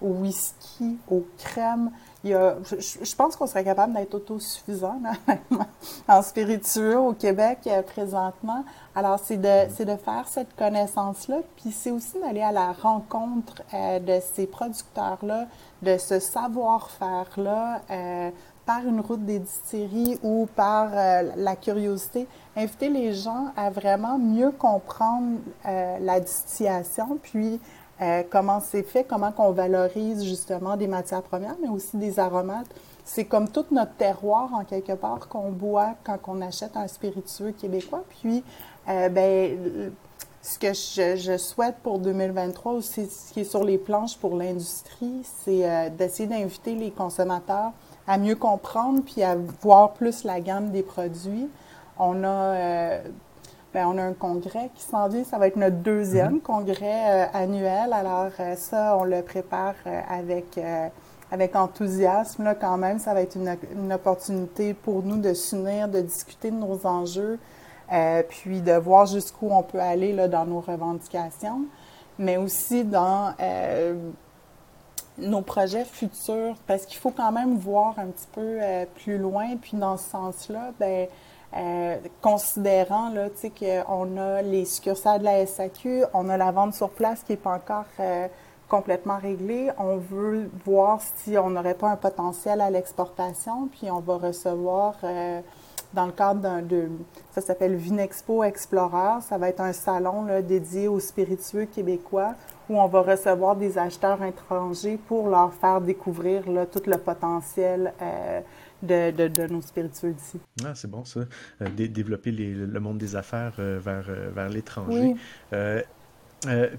au 0.02 0.08
whisky, 0.08 0.98
aux 1.10 1.26
crèmes. 1.38 1.92
Il 2.24 2.32
y 2.32 2.34
a, 2.34 2.56
je, 2.64 3.16
pense 3.16 3.36
qu'on 3.36 3.46
serait 3.46 3.64
capable 3.64 3.94
d'être 3.94 4.16
autosuffisant 4.16 5.00
en 6.08 6.22
spiritueux 6.22 6.98
au 6.98 7.14
Québec 7.14 7.60
euh, 7.68 7.82
présentement. 7.82 8.66
Alors, 8.96 9.20
c'est 9.20 9.38
de, 9.38 9.84
de 9.84 9.96
faire 9.98 10.28
cette 10.28 10.56
connaissance-là, 10.56 11.38
puis 11.58 11.72
c'est 11.72 11.92
aussi 11.92 12.20
d'aller 12.20 12.42
à 12.42 12.52
la 12.52 12.72
rencontre 12.72 13.62
euh, 13.74 14.00
de 14.00 14.20
ces 14.34 14.48
producteurs-là, 14.48 15.46
de 15.82 15.98
ce 15.98 16.20
savoir-faire-là, 16.20 17.82
euh, 17.92 18.32
par 18.66 18.86
une 18.86 19.00
route 19.00 19.24
des 19.24 19.40
distilleries 19.40 20.18
ou 20.24 20.48
par 20.56 20.90
euh, 20.94 21.32
la 21.36 21.56
curiosité, 21.56 22.28
inviter 22.56 22.90
les 22.90 23.14
gens 23.14 23.52
à 23.56 23.70
vraiment 23.70 24.18
mieux 24.18 24.52
comprendre 24.52 25.38
euh, 25.66 25.98
la 26.00 26.20
distillation, 26.20 27.20
puis 27.22 27.60
euh, 28.02 28.24
comment 28.30 28.60
c'est 28.60 28.84
fait, 28.84 29.04
comment 29.04 29.32
qu'on 29.32 29.52
valorise 29.52 30.24
justement 30.24 30.78
des 30.78 30.88
matières 30.88 31.22
premières, 31.22 31.56
mais 31.62 31.70
aussi 31.70 31.98
des 31.98 32.20
aromates. 32.20 32.68
C'est 33.04 33.26
comme 33.26 33.48
tout 33.50 33.66
notre 33.72 33.94
terroir, 33.94 34.52
en 34.54 34.64
quelque 34.64 34.94
part, 34.94 35.28
qu'on 35.28 35.52
boit 35.52 35.94
quand 36.04 36.18
on 36.28 36.42
achète 36.42 36.76
un 36.76 36.88
spiritueux 36.88 37.52
québécois. 37.52 38.04
Puis, 38.10 38.44
ben, 38.88 39.92
ce 40.42 40.58
que 40.58 40.74
je, 40.74 41.16
je, 41.16 41.38
souhaite 41.38 41.76
pour 41.84 42.00
2023 42.00 42.74
aussi, 42.74 43.08
ce 43.08 43.32
qui 43.32 43.42
est 43.42 43.44
sur 43.44 43.64
les 43.64 43.78
planches 43.78 44.18
pour 44.18 44.36
l'industrie, 44.36 45.22
c'est 45.44 45.92
d'essayer 45.92 46.28
d'inviter 46.28 46.74
les 46.74 46.90
consommateurs 46.90 47.74
à 48.08 48.18
mieux 48.18 48.36
comprendre 48.36 49.02
puis 49.04 49.24
à 49.24 49.36
voir 49.62 49.94
plus 49.94 50.24
la 50.24 50.40
gamme 50.40 50.72
des 50.72 50.84
produits. 50.84 51.50
On 51.98 52.24
a, 52.24 52.28
euh, 52.28 53.02
ben, 53.74 53.88
on 53.88 53.98
a 53.98 54.04
un 54.04 54.14
congrès 54.14 54.70
qui 54.76 54.84
s'en 54.84 55.08
vient. 55.08 55.24
Ça 55.24 55.38
va 55.38 55.48
être 55.48 55.56
notre 55.56 55.78
deuxième 55.78 56.38
mm-hmm. 56.38 56.42
congrès 56.42 57.04
euh, 57.10 57.26
annuel. 57.34 57.94
Alors, 57.94 58.32
euh, 58.40 58.56
ça, 58.56 58.98
on 59.00 59.04
le 59.04 59.22
prépare 59.22 59.76
avec, 60.10 60.60
avec 61.32 61.56
enthousiasme. 61.56 62.44
Là, 62.44 62.56
quand 62.56 62.78
même, 62.78 63.00
ça 63.00 63.14
va 63.14 63.22
être 63.22 63.36
une, 63.36 63.56
une 63.76 63.94
opportunité 63.94 64.74
pour 64.74 65.04
nous 65.04 65.18
de 65.18 65.34
s'unir, 65.34 65.88
de 65.88 66.02
discuter 66.02 66.52
de 66.52 66.58
nos 66.58 66.86
enjeux, 66.86 67.40
euh, 67.92 68.24
puis 68.28 68.62
de 68.62 68.74
voir 68.74 69.06
jusqu'où 69.06 69.50
on 69.52 69.62
peut 69.62 69.80
aller 69.80 70.12
là, 70.12 70.28
dans 70.28 70.46
nos 70.46 70.60
revendications, 70.60 71.62
mais 72.18 72.38
aussi 72.38 72.84
dans 72.84 73.34
euh, 73.40 73.94
nos 75.18 75.42
projets 75.42 75.86
futurs, 75.86 76.56
parce 76.68 76.86
qu'il 76.86 76.98
faut 76.98 77.12
quand 77.12 77.32
même 77.32 77.58
voir 77.58 77.98
un 77.98 78.08
petit 78.08 78.28
peu 78.34 78.42
euh, 78.62 78.86
plus 78.96 79.18
loin. 79.18 79.56
Puis 79.62 79.78
dans 79.78 79.98
ce 79.98 80.10
sens-là, 80.10 80.72
ben, 80.80 81.08
euh, 81.56 81.96
considérant 82.22 83.10
là, 83.10 83.30
qu'on 83.30 84.18
a 84.18 84.42
les 84.42 84.66
succursales 84.66 85.20
de 85.20 85.26
la 85.26 85.46
SAQ, 85.46 86.04
on 86.14 86.28
a 86.28 86.36
la 86.36 86.52
vente 86.52 86.74
sur 86.74 86.90
place 86.90 87.24
qui 87.24 87.32
n'est 87.32 87.38
pas 87.38 87.54
encore 87.56 87.86
euh, 88.02 88.28
complètement 88.68 89.18
réglée. 89.18 89.70
On 89.78 89.96
veut 89.96 90.50
voir 90.66 91.00
si 91.16 91.38
on 91.38 91.50
n'aurait 91.50 91.76
pas 91.76 91.90
un 91.90 91.96
potentiel 91.96 92.60
à 92.60 92.70
l'exportation, 92.70 93.70
puis 93.72 93.90
on 93.90 94.02
va 94.02 94.18
recevoir 94.18 94.96
euh, 95.06 95.40
dans 95.94 96.06
le 96.06 96.12
cadre 96.12 96.42
d'un 96.42 96.62
de 96.62 96.90
ça 97.32 97.40
s'appelle 97.40 97.76
Vinexpo 97.76 98.44
Explorer. 98.44 99.22
Ça 99.22 99.38
va 99.38 99.48
être 99.48 99.62
un 99.62 99.72
salon 99.72 100.26
là, 100.26 100.42
dédié 100.42 100.90
aux 100.90 101.00
spiritueux 101.00 101.66
québécois 101.66 102.34
où 102.70 102.80
on 102.80 102.88
va 102.88 103.02
recevoir 103.02 103.56
des 103.56 103.78
acheteurs 103.78 104.22
étrangers 104.24 104.98
pour 105.08 105.30
leur 105.30 105.54
faire 105.54 105.82
découvrir 105.82 106.50
là, 106.50 106.66
tout 106.66 106.82
le 106.86 106.98
potentiel 106.98 107.94
euh, 108.02 108.42
de, 108.82 109.12
de, 109.12 109.28
de, 109.28 109.48
nos 109.48 109.62
spiritueux 109.62 110.14
d'ici. 110.14 110.40
Ah, 110.64 110.74
c'est 110.74 110.90
bon 110.90 111.06
ça, 111.06 111.22
euh, 111.62 111.66
développer 111.70 112.32
les, 112.32 112.54
le 112.54 112.80
monde 112.80 112.98
des 112.98 113.16
affaires 113.16 113.54
euh, 113.60 113.80
vers, 113.82 114.06
vers 114.34 114.50
l'étranger. 114.50 115.16
Oui. 115.52 115.82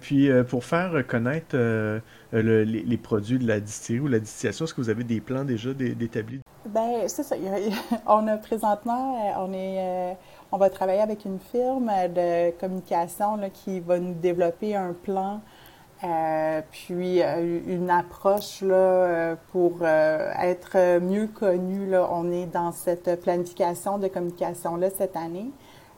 Puis, 0.00 0.28
pour 0.48 0.62
faire 0.62 1.04
connaître 1.08 1.56
le, 1.56 2.00
les, 2.30 2.64
les, 2.64 2.96
produits 2.96 3.40
de 3.40 3.48
la 3.48 3.58
distillerie 3.58 4.04
ou 4.04 4.06
la 4.06 4.20
distillation, 4.20 4.64
est-ce 4.64 4.72
que 4.72 4.80
vous 4.80 4.90
avez 4.90 5.02
des 5.02 5.20
plans 5.20 5.42
déjà 5.42 5.72
d'établis? 5.72 6.40
Ben 6.68 7.08
c'est 7.08 7.24
ça. 7.24 7.34
On 8.06 8.28
a 8.28 8.36
présentement, 8.36 9.34
on 9.40 9.52
est, 9.52 10.16
on 10.52 10.56
va 10.56 10.70
travailler 10.70 11.00
avec 11.00 11.24
une 11.24 11.40
firme 11.40 11.90
de 12.14 12.52
communication 12.60 13.36
là, 13.36 13.50
qui 13.50 13.80
va 13.80 13.98
nous 13.98 14.14
développer 14.14 14.76
un 14.76 14.92
plan 14.92 15.40
euh, 16.04 16.60
puis 16.70 17.22
euh, 17.22 17.60
une 17.66 17.90
approche 17.90 18.60
là, 18.60 18.74
euh, 18.74 19.36
pour 19.52 19.78
euh, 19.82 20.30
être 20.42 21.00
mieux 21.00 21.26
connu. 21.26 21.86
Là, 21.86 22.08
on 22.12 22.30
est 22.30 22.46
dans 22.46 22.72
cette 22.72 23.20
planification 23.22 23.98
de 23.98 24.08
communication-là 24.08 24.90
cette 24.90 25.16
année. 25.16 25.50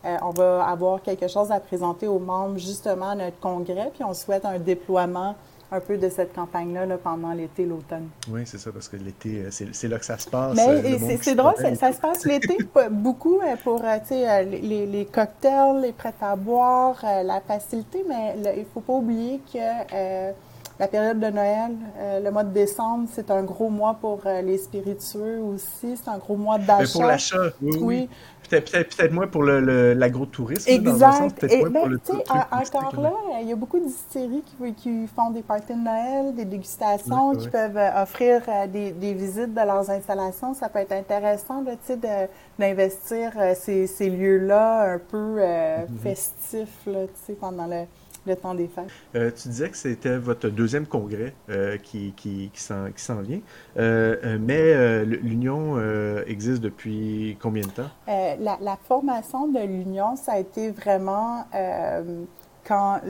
Euh, 0.05 0.17
on 0.23 0.31
va 0.31 0.65
avoir 0.65 1.03
quelque 1.03 1.27
chose 1.27 1.51
à 1.51 1.59
présenter 1.59 2.07
aux 2.07 2.21
membres 2.21 2.59
justement 2.59 3.11
à 3.11 3.15
notre 3.17 3.41
congrès, 3.41 3.91
puis 3.93 4.05
on 4.05 4.15
souhaite 4.15 4.45
un 4.45 4.59
déploiement 4.61 5.35
un 5.71 5.81
peu 5.81 5.99
de 5.99 6.09
cette 6.09 6.35
campagne-là 6.35 6.87
là, 6.87 6.97
pendant 6.97 7.33
l'été, 7.33 7.67
l'automne. 7.67 8.09
Oui, 8.31 8.43
c'est 8.47 8.59
ça, 8.59 8.73
parce 8.73 8.89
que 8.89 8.97
l'été, 8.97 9.43
euh, 9.43 9.51
c'est 9.51 9.89
là 9.89 9.99
que 9.99 10.05
ça 10.05 10.19
se 10.19 10.29
passe. 10.29 10.57
Mais 10.57 10.99
c'est 11.21 11.35
drôle, 11.35 11.55
ça, 11.57 11.75
ça, 11.75 11.93
se 11.93 12.01
passe 12.01 12.25
l'été 12.25 12.57
beaucoup 12.91 13.41
euh, 13.41 13.57
pour 13.63 13.83
euh, 13.85 14.43
les, 14.45 14.87
les, 14.87 15.05
cocktails, 15.05 15.83
les 15.83 15.93
prêts 15.93 16.15
à 16.21 16.37
boire, 16.37 16.97
la 17.03 17.41
facilité, 17.41 18.05
mais 18.09 18.35
il 18.37 18.61
ne 18.61 18.65
faut 18.73 18.81
pas 18.81 18.95
oublier 18.95 19.41
que 19.53 20.33
la 20.81 20.87
période 20.87 21.19
de 21.19 21.27
Noël, 21.27 21.73
le 22.23 22.31
mois 22.31 22.45
de 22.45 22.53
décembre, 22.53 23.09
c'est 23.13 23.33
un 23.33 23.43
gros 23.43 23.69
mois 23.69 23.99
pour 24.01 24.23
les 24.25 24.59
spiritueux 24.59 25.41
aussi. 25.41 25.97
C'est 25.97 26.09
un 26.09 26.19
gros 26.19 26.37
mois 26.37 26.59
d'achat. 26.59 26.93
Pour 26.93 27.05
l'achat, 27.05 27.51
oui. 27.61 27.79
oui. 27.81 28.09
Peut-être 28.49 28.97
peut 28.97 29.05
peut 29.05 29.13
moins 29.13 29.27
pour 29.27 29.43
l'agro-tourisme. 29.45 30.71
Exact. 30.71 31.41
Dans 31.41 31.49
Et 31.49 31.63
ben, 31.63 31.81
pour 31.81 31.89
le 31.89 31.99
encore 32.75 33.01
là, 33.01 33.13
il 33.41 33.49
y 33.49 33.53
a 33.53 33.57
beaucoup 33.57 33.79
de 33.79 33.85
distilleries 33.85 34.43
qui, 34.43 34.75
qui, 34.75 35.07
font 35.07 35.31
des 35.31 35.43
parties 35.43 35.75
de 35.75 35.79
Noël, 35.79 36.35
des 36.35 36.45
dégustations, 36.45 37.35
qui 37.35 37.49
peuvent 37.49 37.77
euh, 37.77 38.03
offrir 38.03 38.43
euh, 38.49 38.67
des, 38.67 38.93
des, 38.93 39.15
visites 39.15 39.53
de 39.53 39.61
leurs 39.61 39.91
installations. 39.91 40.55
Ça 40.55 40.69
peut 40.69 40.81
être 40.81 40.93
intéressant 40.93 41.63
d'investir 42.59 43.33
euh, 43.37 43.55
ces, 43.55 43.87
ces 43.87 44.09
lieux-là 44.11 44.95
un 44.95 44.99
peu 44.99 45.39
mm-hmm. 45.39 45.99
festifs 46.03 46.87
là, 46.87 47.01
pendant 47.41 47.67
le, 47.67 47.85
le 48.27 48.37
temps 48.37 48.55
des 48.55 48.69
fêtes. 48.69 48.89
Euh, 49.15 49.31
tu 49.31 49.49
disais 49.49 49.71
que 49.71 49.77
c'était 49.77 50.19
votre 50.19 50.49
deuxième 50.49 50.87
congrès 50.87 51.35
euh, 51.49 51.77
qui, 51.79 52.13
qui, 52.17 52.51
qui 52.53 52.63
s'en 52.63 53.21
vient, 53.21 53.41
euh, 53.79 54.39
mais 54.41 55.05
l'Union 55.05 55.77
existe 56.27 56.63
depuis 56.63 57.37
combien 57.41 57.63
de 57.63 57.71
temps? 57.71 57.91
La, 58.07 58.59
la, 58.61 58.77
formation 58.77 59.49
de 59.49 59.61
l'Union, 59.61 60.17
ça 60.17 60.33
a 60.33 60.39
été 60.39 60.71
vraiment 60.71 61.47
quand 62.67 63.01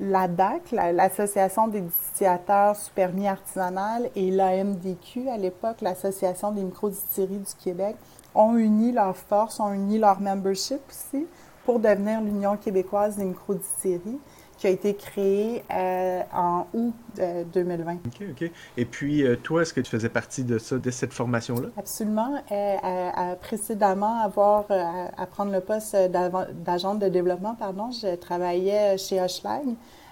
l'ADAC, 0.00 0.72
l'Association 0.72 1.68
des 1.68 1.82
distillateurs 1.82 2.74
sous 2.74 2.92
permis 2.92 3.28
artisanal, 3.28 4.10
et 4.16 4.30
l'AMDQ, 4.30 5.28
à 5.28 5.36
l'époque, 5.36 5.80
l'Association 5.80 6.50
des 6.50 6.64
microdistilleries 6.64 7.38
du 7.38 7.54
Québec, 7.62 7.96
ont 8.34 8.56
uni 8.56 8.92
leurs 8.92 9.16
forces, 9.16 9.60
ont 9.60 9.72
uni 9.72 9.98
leur 9.98 10.20
membership 10.20 10.80
aussi 10.88 11.26
pour 11.64 11.80
devenir 11.80 12.20
l'Union 12.20 12.56
québécoise 12.56 13.16
des 13.16 13.24
microdistilleries 13.24 14.18
qui 14.58 14.66
a 14.66 14.70
été 14.70 14.94
créé 14.94 15.62
euh, 15.72 16.22
en 16.34 16.66
août 16.74 16.94
de 17.16 17.44
2020. 17.44 17.92
OK, 17.94 18.22
OK. 18.30 18.50
Et 18.76 18.84
puis, 18.84 19.22
euh, 19.22 19.36
toi, 19.36 19.62
est-ce 19.62 19.72
que 19.72 19.80
tu 19.80 19.90
faisais 19.90 20.08
partie 20.08 20.42
de 20.42 20.58
ça, 20.58 20.78
de 20.78 20.90
cette 20.90 21.12
formation-là? 21.12 21.68
Absolument. 21.76 22.42
Euh, 22.50 22.76
à, 22.82 23.36
précédemment, 23.36 24.20
avoir, 24.20 24.66
à, 24.70 25.26
prendre 25.26 25.52
le 25.52 25.60
poste 25.60 25.96
d'agent 25.96 26.96
de 26.96 27.08
développement, 27.08 27.54
pardon, 27.54 27.90
je 27.92 28.16
travaillais 28.16 28.98
chez 28.98 29.22
Hochlag. 29.22 29.64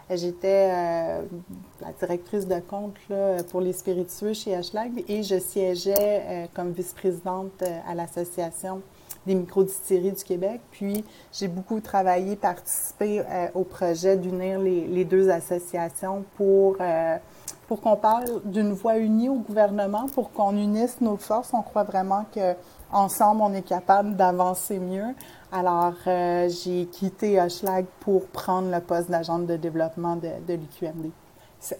J'étais 0.08 0.68
la 0.68 1.92
directrice 1.98 2.46
de 2.46 2.60
compte 2.60 2.94
là, 3.10 3.42
pour 3.50 3.60
les 3.60 3.72
spiritueux 3.72 4.34
chez 4.34 4.56
Hochlag 4.56 5.02
et 5.08 5.24
je 5.24 5.36
siégeais 5.36 6.48
comme 6.54 6.70
vice-présidente 6.70 7.64
à 7.88 7.92
l'association 7.96 8.82
des 9.26 9.34
microdistilleries 9.34 10.12
du 10.12 10.24
Québec. 10.24 10.60
Puis, 10.70 11.04
j'ai 11.32 11.48
beaucoup 11.48 11.80
travaillé, 11.80 12.36
participé 12.36 13.20
euh, 13.20 13.48
au 13.54 13.64
projet 13.64 14.16
d'unir 14.16 14.58
les, 14.58 14.86
les, 14.86 15.04
deux 15.04 15.28
associations 15.30 16.24
pour, 16.36 16.76
euh, 16.80 17.16
pour 17.66 17.80
qu'on 17.80 17.96
parle 17.96 18.40
d'une 18.44 18.72
voix 18.72 18.98
unie 18.98 19.28
au 19.28 19.36
gouvernement, 19.36 20.06
pour 20.14 20.30
qu'on 20.32 20.56
unisse 20.56 21.00
nos 21.00 21.16
forces. 21.16 21.50
On 21.52 21.62
croit 21.62 21.84
vraiment 21.84 22.24
que 22.34 22.54
ensemble, 22.92 23.42
on 23.42 23.52
est 23.52 23.66
capable 23.66 24.16
d'avancer 24.16 24.78
mieux. 24.78 25.14
Alors, 25.52 25.94
euh, 26.06 26.48
j'ai 26.48 26.86
quitté 26.86 27.40
Hochelag 27.40 27.86
pour 28.00 28.26
prendre 28.26 28.70
le 28.70 28.80
poste 28.80 29.10
d'agent 29.10 29.38
de 29.38 29.56
développement 29.56 30.16
de, 30.16 30.30
de 30.46 30.54
l'UQMD. 30.54 31.10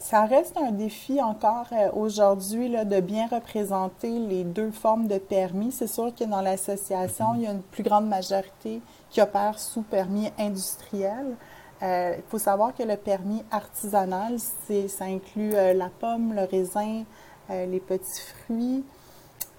Ça 0.01 0.25
reste 0.25 0.57
un 0.57 0.73
défi 0.73 1.23
encore 1.23 1.69
euh, 1.71 1.91
aujourd'hui 1.93 2.71
de 2.71 3.01
bien 3.01 3.29
représenter 3.29 4.19
les 4.19 4.43
deux 4.43 4.73
formes 4.73 5.07
de 5.07 5.19
permis. 5.19 5.71
C'est 5.71 5.87
sûr 5.87 6.13
que 6.13 6.25
dans 6.25 6.41
l'association, 6.41 7.35
il 7.37 7.43
y 7.43 7.47
a 7.47 7.53
une 7.53 7.63
plus 7.63 7.85
grande 7.85 8.09
majorité 8.09 8.81
qui 9.11 9.21
opère 9.21 9.61
sous 9.61 9.83
permis 9.83 10.33
industriel. 10.39 11.37
Euh, 11.85 12.15
il 12.17 12.23
faut 12.29 12.39
savoir 12.39 12.75
que 12.75 12.83
le 12.83 12.97
permis 12.97 13.45
artisanal, 13.53 14.41
ça 14.41 15.05
inclut 15.05 15.55
euh, 15.55 15.73
la 15.73 15.89
pomme, 16.01 16.35
le 16.35 16.43
raisin, 16.43 17.05
les 17.49 17.79
petits 17.79 18.23
fruits. 18.23 18.83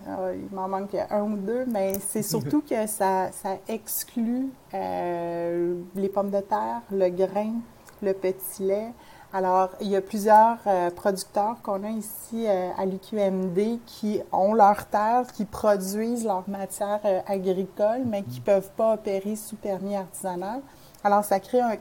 il 0.06 0.50
m'en 0.52 0.68
manque 0.68 0.98
un 1.10 1.24
ou 1.24 1.38
deux, 1.38 1.64
mais 1.68 1.94
c'est 2.06 2.24
surtout 2.34 2.62
que 2.62 2.86
ça, 2.86 3.32
ça 3.32 3.60
exclut 3.70 4.50
les 4.74 6.10
pommes 6.10 6.32
de 6.32 6.42
terre, 6.42 6.82
le 6.92 7.08
grain, 7.08 7.54
le 8.02 8.12
petit 8.12 8.64
lait. 8.64 8.92
Alors, 9.38 9.70
il 9.82 9.90
y 9.90 9.96
a 9.96 10.02
plusieurs 10.02 10.58
euh, 10.66 10.90
producteurs 10.90 11.58
qu'on 11.62 11.84
a 11.84 11.90
ici 11.90 12.48
euh, 12.48 12.72
à 12.76 12.88
l'UQMD 12.88 13.78
qui 13.86 14.20
ont 14.32 14.56
leurs 14.56 14.88
terres, 14.88 15.28
qui 15.32 15.46
produisent 15.46 16.26
leurs 16.26 16.50
matières 16.50 17.02
euh, 17.06 17.20
agricoles, 17.28 18.02
mais 18.08 18.24
qui 18.24 18.40
ne 18.40 18.46
peuvent 18.46 18.72
pas 18.72 18.96
opérer 18.96 19.36
sous 19.36 19.56
permis 19.56 19.96
artisanal. 19.96 20.62
Alors, 21.04 21.24
ça 21.24 21.40
crée 21.40 21.62
un, 21.62 21.78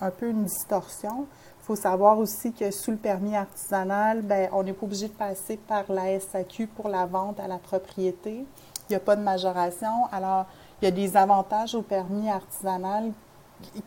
un 0.00 0.10
peu 0.10 0.28
une 0.28 0.44
distorsion. 0.44 1.26
Il 1.60 1.64
faut 1.64 1.74
savoir 1.74 2.20
aussi 2.20 2.52
que 2.52 2.70
sous 2.70 2.92
le 2.92 2.98
permis 2.98 3.34
artisanal, 3.34 4.22
ben, 4.22 4.48
on 4.52 4.62
n'est 4.62 4.72
pas 4.72 4.86
obligé 4.86 5.08
de 5.08 5.14
passer 5.14 5.56
par 5.56 5.82
la 5.88 6.20
SAQ 6.20 6.68
pour 6.68 6.88
la 6.88 7.06
vente 7.06 7.40
à 7.40 7.48
la 7.48 7.58
propriété. 7.58 8.46
Il 8.88 8.90
n'y 8.90 8.96
a 8.96 9.00
pas 9.00 9.16
de 9.16 9.22
majoration. 9.22 10.06
Alors, 10.12 10.46
il 10.80 10.84
y 10.84 10.88
a 10.88 10.92
des 10.92 11.16
avantages 11.16 11.74
au 11.74 11.82
permis 11.82 12.30
artisanal 12.30 13.10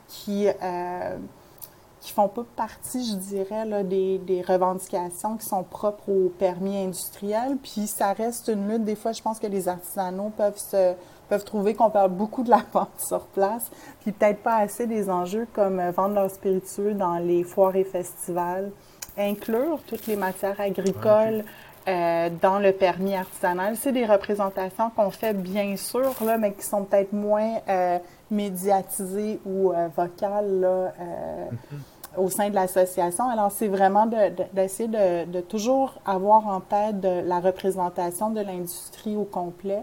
qui... 0.09 0.49
Qui 2.05 2.11
font 2.11 2.27
pas 2.27 2.45
partie, 2.55 3.03
je 3.03 3.15
dirais, 3.15 3.65
là, 3.65 3.81
des, 3.81 4.19
des, 4.19 4.43
revendications 4.43 5.37
qui 5.37 5.45
sont 5.47 5.63
propres 5.63 6.07
au 6.07 6.29
permis 6.29 6.77
industriel. 6.77 7.57
Puis 7.63 7.87
ça 7.87 8.13
reste 8.13 8.47
une 8.47 8.69
lutte. 8.69 8.83
Des 8.83 8.95
fois, 8.95 9.11
je 9.11 9.23
pense 9.23 9.39
que 9.39 9.47
les 9.47 9.67
artisanaux 9.67 10.31
peuvent 10.37 10.59
se 10.59 10.93
peuvent 11.29 11.43
trouver 11.43 11.73
qu'on 11.73 11.89
parle 11.89 12.11
beaucoup 12.11 12.43
de 12.43 12.51
la 12.51 12.61
vente 12.73 12.99
sur 12.99 13.21
place, 13.25 13.71
puis 14.01 14.11
peut-être 14.11 14.43
pas 14.43 14.57
assez 14.57 14.85
des 14.85 15.09
enjeux 15.09 15.47
comme 15.53 15.79
euh, 15.79 15.89
vendre 15.89 16.13
leurs 16.13 16.29
spiritueux 16.29 16.93
dans 16.93 17.17
les 17.17 17.43
foires 17.43 17.75
et 17.75 17.83
festivals, 17.83 18.71
inclure 19.17 19.79
toutes 19.87 20.05
les 20.05 20.15
matières 20.15 20.61
agricoles. 20.61 21.43
Euh, 21.87 22.31
dans 22.41 22.57
le 22.57 22.71
permis 22.71 23.13
artisanal. 23.13 23.75
C'est 23.75 23.91
des 23.91 24.07
représentations 24.07 24.89
qu'on 24.89 25.11
fait 25.11 25.33
bien 25.33 25.77
sûr, 25.77 26.15
là, 26.25 26.39
mais 26.39 26.51
qui 26.53 26.65
sont 26.65 26.83
peut-être 26.83 27.13
moins 27.13 27.59
euh, 27.69 27.99
médiatisées 28.31 29.39
ou 29.45 29.71
euh, 29.71 29.87
vocales 29.95 30.61
là, 30.61 30.67
euh, 30.67 30.91
mm-hmm. 31.51 31.77
Au 32.17 32.29
sein 32.29 32.49
de 32.49 32.55
l'association. 32.55 33.29
Alors, 33.29 33.51
c'est 33.51 33.67
vraiment 33.67 34.07
d'essayer 34.53 34.89
de, 34.89 35.41
toujours 35.41 35.95
avoir 36.05 36.47
en 36.47 36.59
tête 36.59 36.97
la 37.03 37.39
représentation 37.39 38.29
de 38.29 38.41
l'industrie 38.41 39.15
au 39.15 39.23
complet. 39.23 39.81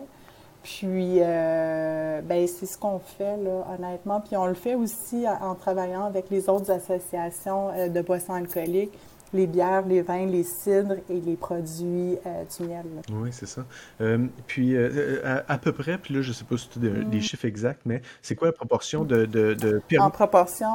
Puis, 0.62 1.16
euh, 1.18 2.20
ben, 2.22 2.46
c'est 2.46 2.66
ce 2.66 2.78
qu'on 2.78 3.00
fait, 3.00 3.36
honnêtement. 3.76 4.20
Puis, 4.20 4.36
on 4.36 4.46
le 4.46 4.54
fait 4.54 4.76
aussi 4.76 5.24
en, 5.28 5.54
travaillant 5.54 6.04
avec 6.04 6.30
les 6.30 6.48
autres 6.48 6.70
associations 6.70 7.70
euh, 7.74 7.88
de 7.88 8.00
boissons 8.00 8.34
alcooliques 8.34 8.96
les 9.32 9.46
bières, 9.46 9.86
les 9.86 10.02
vins, 10.02 10.26
les 10.26 10.42
cidres 10.42 10.96
et 11.08 11.20
les 11.20 11.36
produits 11.36 12.18
euh, 12.26 12.44
du 12.56 12.66
miel. 12.66 12.84
Oui, 13.12 13.30
c'est 13.32 13.46
ça. 13.46 13.64
Euh, 14.00 14.26
puis, 14.46 14.76
euh, 14.76 15.40
à, 15.48 15.58
peu 15.58 15.72
près, 15.72 15.98
puis 15.98 16.14
là, 16.14 16.22
je 16.22 16.28
ne 16.28 16.34
sais 16.34 16.44
pas 16.44 16.56
si 16.56 16.68
tu 16.68 16.78
as 16.78 16.82
des, 16.82 17.18
mm. 17.18 17.20
chiffres 17.20 17.44
exacts, 17.46 17.82
mais 17.84 18.02
c'est 18.20 18.34
quoi 18.34 18.48
la 18.48 18.52
proportion 18.52 19.04
de, 19.04 19.24
de, 19.24 19.80
permis, 19.88 20.04
en 20.04 20.10
proportion, 20.10 20.68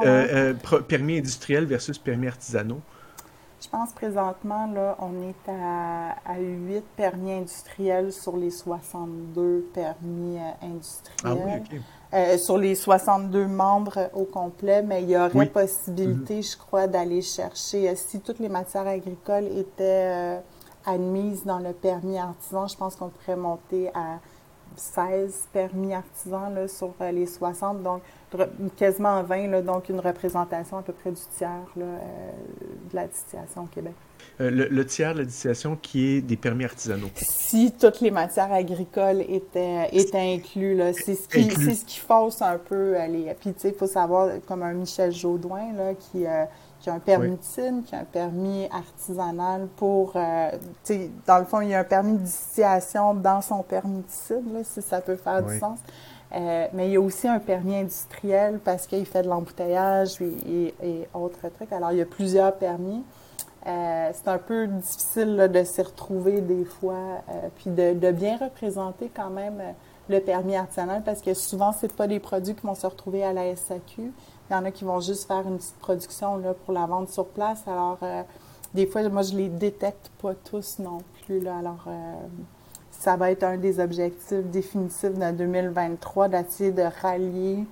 permis 0.88 1.18
industriels 1.18 1.66
versus 1.66 1.98
permis 1.98 2.28
artisanaux? 2.28 2.80
Je 3.60 3.68
pense 3.68 3.92
présentement, 3.92 4.66
là, 4.72 4.96
on 5.00 5.22
est 5.22 5.50
à, 5.50 6.16
à 6.24 6.38
8 6.38 6.84
permis 6.96 7.32
industriels 7.32 8.12
sur 8.12 8.36
les 8.36 8.50
62 8.50 9.68
permis 9.74 10.38
industriels. 10.62 11.24
Ah 11.24 11.34
oui. 11.34 11.80
Euh, 12.14 12.38
sur 12.38 12.56
les 12.56 12.74
62 12.74 13.46
membres 13.46 14.08
au 14.14 14.24
complet, 14.24 14.80
mais 14.80 15.02
il 15.02 15.10
y 15.10 15.16
aurait 15.18 15.44
possibilité, 15.44 16.40
mm-hmm. 16.40 16.52
je 16.52 16.56
crois, 16.56 16.86
d'aller 16.86 17.20
chercher, 17.20 17.90
euh, 17.90 17.92
si 17.96 18.20
toutes 18.20 18.38
les 18.38 18.48
matières 18.48 18.86
agricoles 18.86 19.44
étaient 19.44 20.38
euh, 20.38 20.40
admises 20.86 21.44
dans 21.44 21.58
le 21.58 21.74
permis 21.74 22.16
artisan, 22.16 22.66
je 22.66 22.76
pense 22.78 22.96
qu'on 22.96 23.10
pourrait 23.10 23.36
monter 23.36 23.90
à 23.92 24.20
16 24.76 25.48
permis 25.52 25.92
artisans 25.92 26.54
là, 26.54 26.66
sur 26.66 26.94
les 27.12 27.26
60, 27.26 27.82
donc 27.82 28.00
quasiment 28.76 29.22
20, 29.22 29.48
là, 29.48 29.62
donc 29.62 29.88
une 29.88 30.00
représentation 30.00 30.78
à 30.78 30.82
peu 30.82 30.92
près 30.92 31.10
du 31.10 31.20
tiers 31.36 31.66
là, 31.76 31.86
de 32.90 32.96
la 32.96 33.06
distillation 33.06 33.62
au 33.62 33.66
Québec. 33.66 33.94
Euh, 34.40 34.50
le, 34.50 34.86
tiers 34.86 35.14
de 35.14 35.20
la 35.20 35.24
distillation 35.24 35.76
qui 35.80 36.06
est 36.06 36.20
des 36.20 36.36
permis 36.36 36.64
artisanaux. 36.64 37.08
Si 37.16 37.72
toutes 37.72 38.00
les 38.00 38.12
matières 38.12 38.52
agricoles 38.52 39.22
étaient, 39.22 39.88
étaient 39.90 40.34
inclus, 40.34 40.80
c'est 40.92 41.16
ce, 41.16 41.26
qui, 41.26 41.50
ce 41.50 41.84
qui 41.84 41.98
fausse 41.98 42.40
un 42.40 42.58
peu 42.58 42.96
euh, 42.96 43.06
les... 43.08 43.34
Puis, 43.34 43.52
tu 43.52 43.60
sais, 43.60 43.68
il 43.70 43.74
faut 43.74 43.88
savoir, 43.88 44.30
comme 44.46 44.62
un 44.62 44.74
Michel 44.74 45.10
Jaudoin, 45.10 45.72
là, 45.76 45.94
qui, 45.94 46.24
euh, 46.24 46.44
qui 46.78 46.88
a 46.88 46.94
un 46.94 47.00
permis 47.00 47.36
de 47.36 47.42
cine, 47.42 47.82
qui 47.84 47.96
a 47.96 47.98
un 47.98 48.04
permis 48.04 48.68
artisanal 48.70 49.66
pour... 49.76 50.12
tu 50.12 50.18
sais, 50.84 51.10
dans 51.26 51.38
le 51.38 51.44
fond, 51.44 51.60
il 51.60 51.70
y 51.70 51.74
a 51.74 51.80
un 51.80 51.84
permis 51.84 52.12
de 52.12 52.22
distillation 52.22 53.14
dans 53.14 53.40
son 53.40 53.64
permis 53.64 54.02
de 54.02 54.08
cine, 54.08 54.54
là, 54.54 54.60
si 54.62 54.80
ça 54.82 55.00
peut 55.00 55.16
faire 55.16 55.42
du 55.42 55.58
sens. 55.58 55.80
Mais 56.30 56.88
il 56.88 56.92
y 56.92 56.96
a 56.96 57.00
aussi 57.00 57.26
un 57.26 57.38
permis 57.38 57.76
industriel 57.76 58.60
parce 58.62 58.86
qu'il 58.86 59.06
fait 59.06 59.22
de 59.22 59.28
l'embouteillage 59.28 60.20
et, 60.20 60.74
et, 60.82 61.08
autres 61.14 61.48
trucs. 61.48 61.72
Alors, 61.72 61.92
il 61.92 61.98
y 61.98 62.02
a 62.02 62.06
plusieurs 62.06 62.54
permis. 62.54 63.02
Euh, 63.66 64.10
c'est 64.14 64.28
un 64.28 64.38
peu 64.38 64.66
difficile 64.66 65.50
de 65.52 65.64
s'y 65.64 65.82
retrouver 65.82 66.40
des 66.40 66.64
fois, 66.64 67.22
euh, 67.28 67.48
puis 67.56 67.70
de, 67.70 68.12
bien 68.12 68.38
représenter 68.38 69.10
quand 69.14 69.30
même 69.30 69.60
euh, 69.60 69.72
le 70.08 70.20
permis 70.20 70.56
artisanal 70.56 71.02
parce 71.04 71.20
que 71.20 71.34
souvent, 71.34 71.72
ce 71.72 71.86
pas 71.86 72.06
des 72.06 72.20
produits 72.20 72.54
qui 72.54 72.66
vont 72.66 72.74
se 72.74 72.86
retrouver 72.86 73.24
à 73.24 73.32
la 73.32 73.54
SAQ. 73.54 74.12
Il 74.50 74.52
y 74.52 74.54
en 74.54 74.64
a 74.64 74.70
qui 74.70 74.84
vont 74.84 75.00
juste 75.00 75.26
faire 75.26 75.46
une 75.46 75.58
petite 75.58 75.78
production 75.80 76.36
là, 76.36 76.54
pour 76.54 76.72
la 76.72 76.86
vente 76.86 77.10
sur 77.10 77.26
place. 77.26 77.62
Alors, 77.66 77.98
des 78.72 78.86
fois, 78.86 79.06
moi, 79.10 79.20
je 79.20 79.36
les 79.36 79.48
détecte 79.48 80.10
pas 80.22 80.32
tous 80.34 80.78
non 80.78 80.98
plus. 81.26 81.40
Là. 81.40 81.58
Alors, 81.58 81.84
ça 82.98 83.16
va 83.16 83.30
être 83.30 83.44
un 83.44 83.56
des 83.56 83.78
objectifs 83.80 84.44
définitifs 84.50 85.14
de 85.14 85.30
2023 85.30 86.28
d'essayer 86.28 86.72
de 86.72 86.82
rallier 87.00 87.64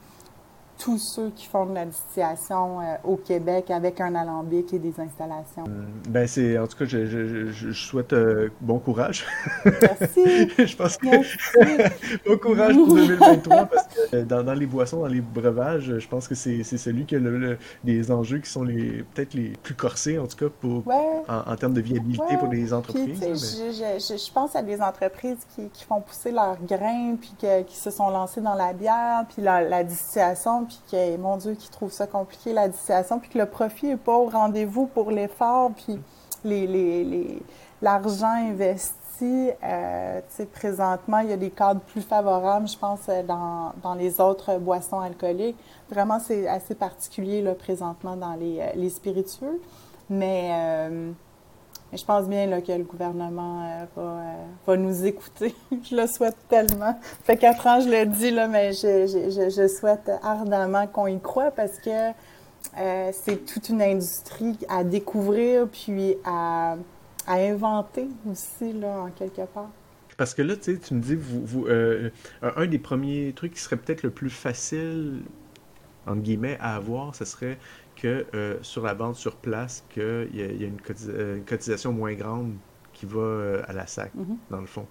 tous 0.79 0.99
ceux 0.99 1.31
qui 1.31 1.47
font 1.47 1.67
de 1.67 1.75
la 1.75 1.87
distillation 1.87 2.81
euh, 2.81 2.97
au 3.05 3.17
Québec 3.17 3.71
avec 3.71 4.01
un 4.01 4.15
alambic 4.15 4.73
et 4.75 4.79
des 4.79 4.95
installations. 5.01 5.65
Euh, 5.69 5.85
ben 6.09 6.27
c'est 6.27 6.59
en 6.59 6.67
tout 6.67 6.77
cas 6.77 6.85
je, 6.85 7.07
je, 7.07 7.51
je 7.51 7.73
souhaite 7.73 8.13
euh, 8.13 8.51
bon 8.61 8.79
courage. 8.79 9.25
Merci. 9.65 10.49
je 10.59 10.77
pense 10.77 10.97
que 10.97 11.07
bon 12.29 12.39
courage 12.39 12.75
pour 12.75 12.87
2023 12.95 13.67
parce 13.67 13.87
que 13.87 14.23
dans, 14.23 14.43
dans, 14.43 14.55
les 14.55 14.67
boissons, 14.67 15.01
dans 15.01 15.07
les 15.07 15.21
breuvages, 15.21 15.99
je 15.99 16.09
pense 16.09 16.29
que 16.29 16.35
c'est 16.35 16.63
celui 16.63 17.07
qui 17.07 17.17
a 17.17 17.19
le, 17.19 17.59
les 17.85 18.11
enjeux 18.11 18.39
qui 18.39 18.51
sont 18.51 18.63
les 18.63 19.05
peut-être 19.15 19.35
les 19.35 19.53
plus 19.63 19.75
corsés 19.75 20.19
en 20.19 20.27
tout 20.27 20.37
cas 20.37 20.55
pour 20.61 20.85
en, 21.29 21.57
termes 21.57 21.75
de 21.75 21.81
viabilité 21.81 22.37
pour 22.39 22.49
les 22.49 22.73
entreprises. 22.73 23.21
je, 23.21 23.99
je, 23.99 24.33
pense 24.33 24.55
à 24.55 24.63
des 24.63 24.81
entreprises 24.83 25.39
qui, 25.55 25.69
qui 25.71 25.85
font 25.85 26.01
pousser 26.01 26.31
leurs 26.31 26.59
grains 26.63 27.17
puis 27.17 27.35
qui 27.67 27.77
se 27.77 27.91
sont 27.91 28.11
lancées 28.11 28.41
dans 28.41 28.55
la 28.55 28.73
bière 28.73 29.25
puis 29.33 29.43
la, 29.43 29.63
la 29.63 29.83
distillation 29.83 30.66
puis 30.67 30.81
que, 30.91 31.17
mon 31.17 31.37
Dieu, 31.37 31.55
qui 31.55 31.71
trouve 31.71 31.91
ça 31.91 32.07
compliqué, 32.07 32.53
la 32.53 32.69
distillation, 32.69 33.19
puis 33.19 33.31
que 33.31 33.39
le 33.39 33.47
profit 33.47 33.87
n'est 33.87 33.97
pas 33.97 34.17
au 34.17 34.27
rendez-vous 34.29 34.87
pour 34.87 35.11
l'effort, 35.11 35.71
puis 35.73 35.99
les, 36.45 36.67
les, 36.67 37.43
l'argent 37.81 38.35
investi, 38.51 39.51
euh, 39.65 40.21
présentement, 40.53 41.19
il 41.21 41.31
y 41.31 41.33
a 41.33 41.37
des 41.37 41.51
cadres 41.51 41.81
plus 41.81 42.03
favorables, 42.03 42.69
je 42.69 42.77
pense, 42.77 43.01
euh, 43.09 43.23
dans, 43.23 43.73
dans 43.83 43.95
les 43.95 44.21
autres 44.21 44.59
boissons 44.59 45.01
alcooliques. 45.01 45.57
Vraiment, 45.91 46.19
c'est 46.21 46.47
assez 46.47 46.75
particulier, 46.75 47.41
là, 47.43 47.55
présentement, 47.55 48.17
dans 48.17 48.35
les, 48.35 48.61
euh, 48.61 48.67
les 48.75 48.91
spiritueux. 48.91 49.61
Mais... 50.11 50.51
Euh, 50.53 51.13
je 51.97 52.05
pense 52.05 52.29
bien 52.29 52.47
là, 52.47 52.61
que 52.61 52.73
le 52.73 52.85
gouvernement 52.85 53.63
euh, 53.65 53.85
va, 53.97 54.03
euh, 54.03 54.45
va, 54.67 54.77
nous 54.77 55.05
écouter. 55.07 55.55
je 55.91 55.97
le 55.97 56.07
souhaite 56.07 56.37
tellement. 56.49 56.99
Ça 57.03 57.25
fait 57.25 57.37
quatre 57.37 57.67
ans, 57.67 57.81
je 57.81 57.89
le 57.89 58.07
dis, 58.07 58.31
là, 58.31 58.49
mais 58.49 58.73
je, 58.73 59.69
souhaite 59.69 60.11
ardemment 60.23 60.87
qu'on 60.87 61.07
y 61.07 61.21
croit 61.21 61.51
parce 61.51 61.79
que 61.79 62.11
euh, 62.79 63.11
c'est 63.13 63.45
toute 63.45 63.69
une 63.69 63.83
industrie 63.83 64.59
à 64.69 64.85
découvrir 64.85 65.69
puis 65.69 66.17
à, 66.25 66.77
à, 67.27 67.35
inventer 67.35 68.09
aussi, 68.31 68.73
là, 68.73 69.05
en 69.07 69.11
quelque 69.11 69.43
part. 69.43 69.71
Parce 70.17 70.35
que 70.35 70.43
là, 70.43 70.57
tu 70.57 70.75
sais, 70.75 70.79
tu 70.79 70.95
me 70.95 71.01
dis, 71.01 71.15
vous, 71.15 71.45
vous 71.45 71.67
un 71.69 72.67
des 72.67 72.79
premiers 72.79 73.33
trucs 73.37 73.53
qui 73.53 73.61
serait 73.61 73.77
peut-être 73.77 74.03
le 74.03 74.11
plus 74.11 74.31
facile, 74.31 75.23
entre 76.07 76.23
guillemets, 76.23 76.57
à 76.61 76.77
avoir, 76.77 77.15
ce 77.15 77.27
serait 77.27 77.59
que 77.97 78.27
euh, 78.35 78.59
sur 78.63 78.85
la 78.85 78.95
vente 78.95 79.17
sur 79.17 79.37
place, 79.37 79.85
qu'il 79.91 80.29
y, 80.35 80.43
a, 80.43 80.53
y 80.53 80.65
a 80.65 80.67
une, 80.67 80.79
euh, 81.09 81.41
cotisation 81.47 81.93
moins 81.93 82.15
grande 82.15 82.55
qui 82.93 83.07
va 83.07 83.21
euh, 83.21 83.63
à 83.67 83.73
la 83.73 83.87
SAC, 83.87 84.15
mm-hmm. 84.15 84.37
dans 84.51 84.61
le 84.61 84.67
fond. 84.67 84.87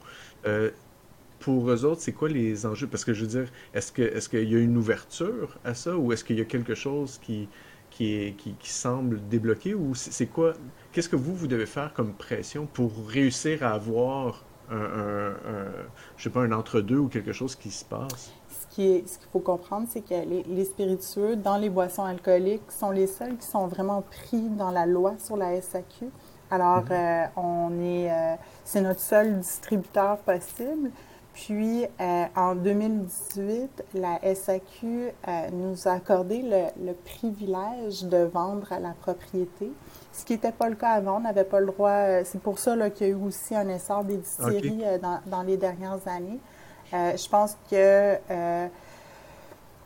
pour 1.40 1.70
eux 1.70 1.86
autres, 1.86 2.02
c'est 2.02 2.14
quoi 2.14 2.28
les 2.28 2.66
enjeux? 2.66 2.88
Parce 2.88 3.06
que 3.06 3.14
je 3.14 3.22
veux 3.22 3.44
dire, 3.44 3.52
est-ce 3.74 3.92
qu'il 4.30 4.50
y 4.50 4.56
a 4.56 4.60
une 4.60 4.78
ouverture 4.78 5.58
à 5.64 5.74
ça 5.74 5.96
ou 5.96 6.12
est-ce 6.12 6.24
qu'il 6.24 6.38
y 6.38 6.42
a 6.42 6.46
quelque 6.46 6.76
chose 6.76 7.20
qui, 7.22 7.48
qui, 7.92 8.36
qui, 8.38 8.70
semble 8.70 9.28
débloqué 9.30 9.74
ou 9.76 9.94
c'est 9.96 10.28
quoi? 10.28 10.54
Qu'est-ce 10.92 11.10
que 11.10 11.16
vous, 11.16 11.36
vous 11.36 11.48
devez 11.48 11.68
faire 11.68 11.94
comme 11.94 12.14
pression 12.14 12.66
pour 12.66 13.08
réussir 13.08 13.64
à 13.64 13.72
avoir 13.72 14.44
un, 14.72 14.78
un, 14.78 15.30
un 15.30 15.72
je 16.18 16.24
sais 16.24 16.30
pas, 16.32 16.42
un 16.42 16.52
entre-deux 16.52 16.98
ou 16.98 17.08
quelque 17.08 17.34
chose 17.34 17.56
qui 17.56 17.70
se 17.70 17.86
passe? 17.86 18.34
Ce 18.76 19.18
qu'il 19.18 19.28
faut 19.32 19.40
comprendre, 19.40 19.88
c'est 19.90 20.02
que 20.02 20.14
les, 20.14 20.66
spiritueux 20.66 21.36
dans 21.36 21.58
les 21.58 21.70
boissons 21.70 22.04
alcooliques 22.04 22.72
sont 22.72 22.92
les 22.92 23.08
seuls 23.08 23.38
qui 23.38 23.48
sont 23.48 23.68
vraiment 23.68 24.02
pris 24.02 24.50
dans 24.50 24.72
la 24.72 24.86
loi 24.86 25.14
sur 25.18 25.38
la 25.38 25.60
SAQ. 25.62 26.10
Alors, 26.52 26.84
mhm. 26.84 26.92
euh, 26.92 27.26
on 27.38 27.72
est, 27.82 28.12
euh, 28.12 28.36
c'est 28.64 28.82
notre 28.82 29.00
seul 29.00 29.40
distributeur 29.40 30.18
possible. 30.18 30.92
Puis, 31.34 31.86
euh, 32.00 32.26
en 32.36 32.56
2018, 32.56 33.84
la 33.94 34.20
SAQ 34.34 35.12
nous 35.52 35.88
a 35.88 35.92
accordé 35.92 36.42
le, 36.42 36.94
privilège 36.94 38.04
de 38.06 38.24
vendre 38.24 38.72
à 38.72 38.80
la 38.80 38.92
propriété, 38.92 39.70
ce 40.14 40.24
qui 40.24 40.32
n'était 40.32 40.54
pas 40.54 40.70
le 40.70 40.76
cas 40.76 40.92
avant. 40.92 41.18
On 41.18 41.22
n'avait 41.22 41.44
pas 41.44 41.60
le 41.60 41.66
droit. 41.66 42.24
c'est 42.24 42.40
pour 42.40 42.58
ça 42.58 42.90
qu'il 42.90 43.08
y 43.08 43.10
a 43.10 43.14
eu 43.14 43.18
aussi 43.18 43.54
un 43.54 43.68
essor 43.68 44.06
des 44.06 44.16
distilleries 44.16 45.00
dans, 45.02 45.20
dans, 45.26 45.42
les 45.42 45.58
dernières 45.58 46.08
années. 46.08 46.40
Euh, 46.94 47.18
je 47.18 47.28
pense 47.28 47.58
que 47.70 48.18
euh, 48.30 48.68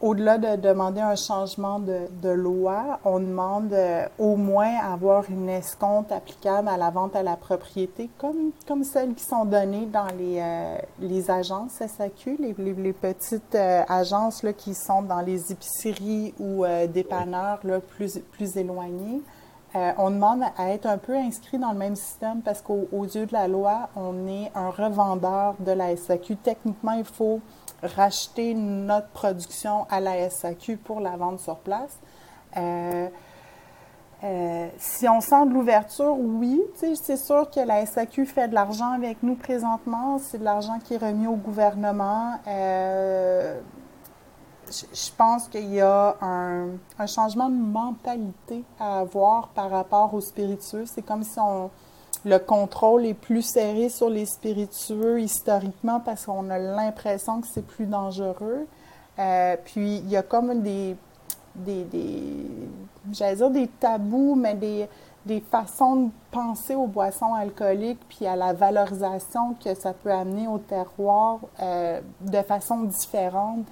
au-delà 0.02 0.38
de 0.38 0.62
demander 0.62 1.02
un 1.02 1.16
changement 1.16 1.80
de, 1.80 2.30
loi, 2.30 3.00
on 3.04 3.20
demande 3.20 3.74
euh, 3.74 4.06
au 4.18 4.36
moins 4.36 4.78
avoir 4.78 5.30
une 5.30 5.50
escompte 5.50 6.12
applicable 6.12 6.68
à 6.68 6.78
la 6.78 6.90
vente 6.90 7.16
à 7.16 7.24
la 7.24 7.36
propriété, 7.36 8.10
comme, 8.18 8.52
comme 8.68 8.84
celles 8.84 9.14
qui 9.14 9.24
sont 9.24 9.46
données 9.46 9.88
dans 9.88 10.08
les, 10.18 10.42
les 11.00 11.32
agences 11.32 11.74
SAQ, 11.74 12.38
les, 12.40 12.56
les, 12.74 12.94
petites 12.94 13.56
agences 13.56 14.44
là, 14.44 14.54
qui 14.54 14.74
sont 14.74 15.02
dans 15.02 15.22
les 15.22 15.52
épiceries 15.52 16.34
ou 16.40 16.66
dépanneurs 16.94 17.60
là, 17.64 17.80
plus, 17.80 18.20
plus 18.32 18.56
éloignés. 18.58 19.22
Euh, 19.76 19.92
on 20.00 20.10
demande 20.10 20.42
à 20.58 20.72
être 20.72 20.88
un 20.88 20.98
peu 20.98 21.16
inscrit 21.16 21.60
dans 21.60 21.72
le 21.72 21.78
même 21.78 21.96
système 21.96 22.42
parce 22.42 22.62
qu'aux 22.62 22.88
yeux 23.04 23.28
de 23.28 23.34
la 23.34 23.48
loi, 23.48 23.90
on 23.96 24.28
est 24.28 24.52
un 24.56 24.72
revendeur 24.72 25.56
de 25.60 25.72
la 25.72 25.96
SAQ. 25.96 26.38
Techniquement, 26.38 26.94
il 26.94 27.06
faut 27.06 27.40
racheter 27.84 28.56
notre 28.56 29.10
production 29.10 29.86
à 29.92 30.00
la 30.00 30.28
SAQ 30.30 30.78
pour 30.78 31.00
la 31.00 31.16
vendre 31.18 31.40
sur 31.40 31.58
place. 31.58 32.00
Euh, 32.58 33.08
euh, 34.24 34.68
si 34.78 35.08
on 35.08 35.22
sent 35.22 35.46
de 35.46 35.54
l'ouverture, 35.54 36.18
oui, 36.18 36.60
c'est 36.74 37.16
sûr 37.16 37.50
que 37.52 37.60
la 37.60 37.86
SAQ 37.86 38.26
fait 38.26 38.48
de 38.48 38.56
l'argent 38.56 38.92
avec 38.92 39.22
nous 39.22 39.36
présentement. 39.36 40.18
C'est 40.18 40.40
de 40.40 40.44
l'argent 40.44 40.80
qui 40.84 40.96
est 40.96 40.98
remis 40.98 41.28
au 41.28 41.36
gouvernement 41.36 42.40
je 44.72 45.12
pense 45.18 45.48
qu'il 45.48 45.74
y 45.74 45.82
a 45.82 46.16
un, 46.22 46.68
un, 46.98 47.08
changement 47.08 47.50
de 47.50 47.56
mentalité 47.56 48.64
à 48.80 49.00
avoir 49.00 49.50
par 49.50 49.70
rapport 49.70 50.14
aux 50.14 50.22
spiritueux. 50.22 50.86
C'est 50.86 51.02
comme 51.02 51.24
si 51.24 51.40
on, 51.40 51.70
le 52.26 52.38
contrôle 52.38 53.06
est 53.06 53.14
plus 53.14 53.42
serré 53.42 53.90
sur 53.90 54.10
les 54.10 54.26
spiritueux 54.26 55.22
historiquement 55.22 56.00
parce 56.00 56.26
qu'on 56.26 56.50
a 56.50 56.58
l'impression 56.58 57.42
que 57.42 57.48
c'est 57.48 57.66
plus 57.66 57.86
dangereux. 57.86 58.68
Euh, 59.20 59.56
puis 59.64 59.98
il 59.98 60.10
y 60.10 60.18
a 60.18 60.24
comme 60.24 60.62
des, 60.62 60.96
des, 61.56 61.84
des 61.86 62.46
j'allais 63.12 63.36
dire 63.36 63.50
des 63.50 63.68
tabous, 63.68 64.36
mais 64.36 64.56
des, 64.56 64.88
des 65.26 65.40
façons 65.40 65.96
de 65.96 66.10
penser 66.32 66.76
aux 66.76 66.88
boissons 66.88 67.34
alcooliques 67.34 68.00
puis 68.10 68.26
à 68.26 68.36
la 68.36 68.54
valorisation 68.54 69.56
que 69.64 69.74
ça 69.76 69.94
peut 69.94 70.12
amener 70.12 70.48
au 70.48 70.58
terroir 70.58 71.40
euh, 71.62 72.02
de 72.22 72.42
façon 72.42 72.84
différente. 72.84 73.66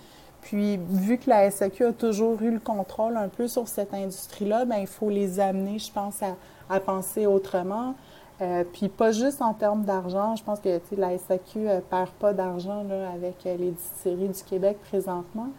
Puis, 0.48 0.78
vu 0.78 1.18
que 1.18 1.30
la 1.30 1.52
SAQ 1.52 1.88
a 1.88 1.92
toujours 1.92 2.42
eu 2.42 2.52
le 2.52 2.60
contrôle 2.60 3.18
un 3.18 3.28
peu 3.28 3.50
sur 3.50 3.68
cette 3.68 3.94
industrie-là, 3.94 4.64
bien, 4.64 4.78
il 4.78 4.88
faut 4.88 5.10
les 5.10 5.42
amener, 5.42 5.78
je 5.78 5.92
pense, 5.92 6.22
à, 6.70 6.80
penser 6.80 7.26
autrement. 7.26 7.96
Euh, 8.42 8.64
puis 8.72 8.88
pas 8.88 9.12
juste 9.12 9.42
en 9.42 9.54
termes 9.54 9.84
d'argent, 9.84 10.38
je 10.38 10.44
pense 10.46 10.62
que 10.62 10.80
la 10.96 11.18
SAQ 11.18 11.60
ne 11.60 11.68
euh, 11.68 11.80
perd 11.82 12.12
pas 12.12 12.32
d'argent 12.32 12.86
avec 13.14 13.46
euh, 13.46 13.58
les 13.58 13.72
distilleries 13.72 14.30
du 14.30 14.44
Québec 14.44 14.78
présentement, 14.88 15.50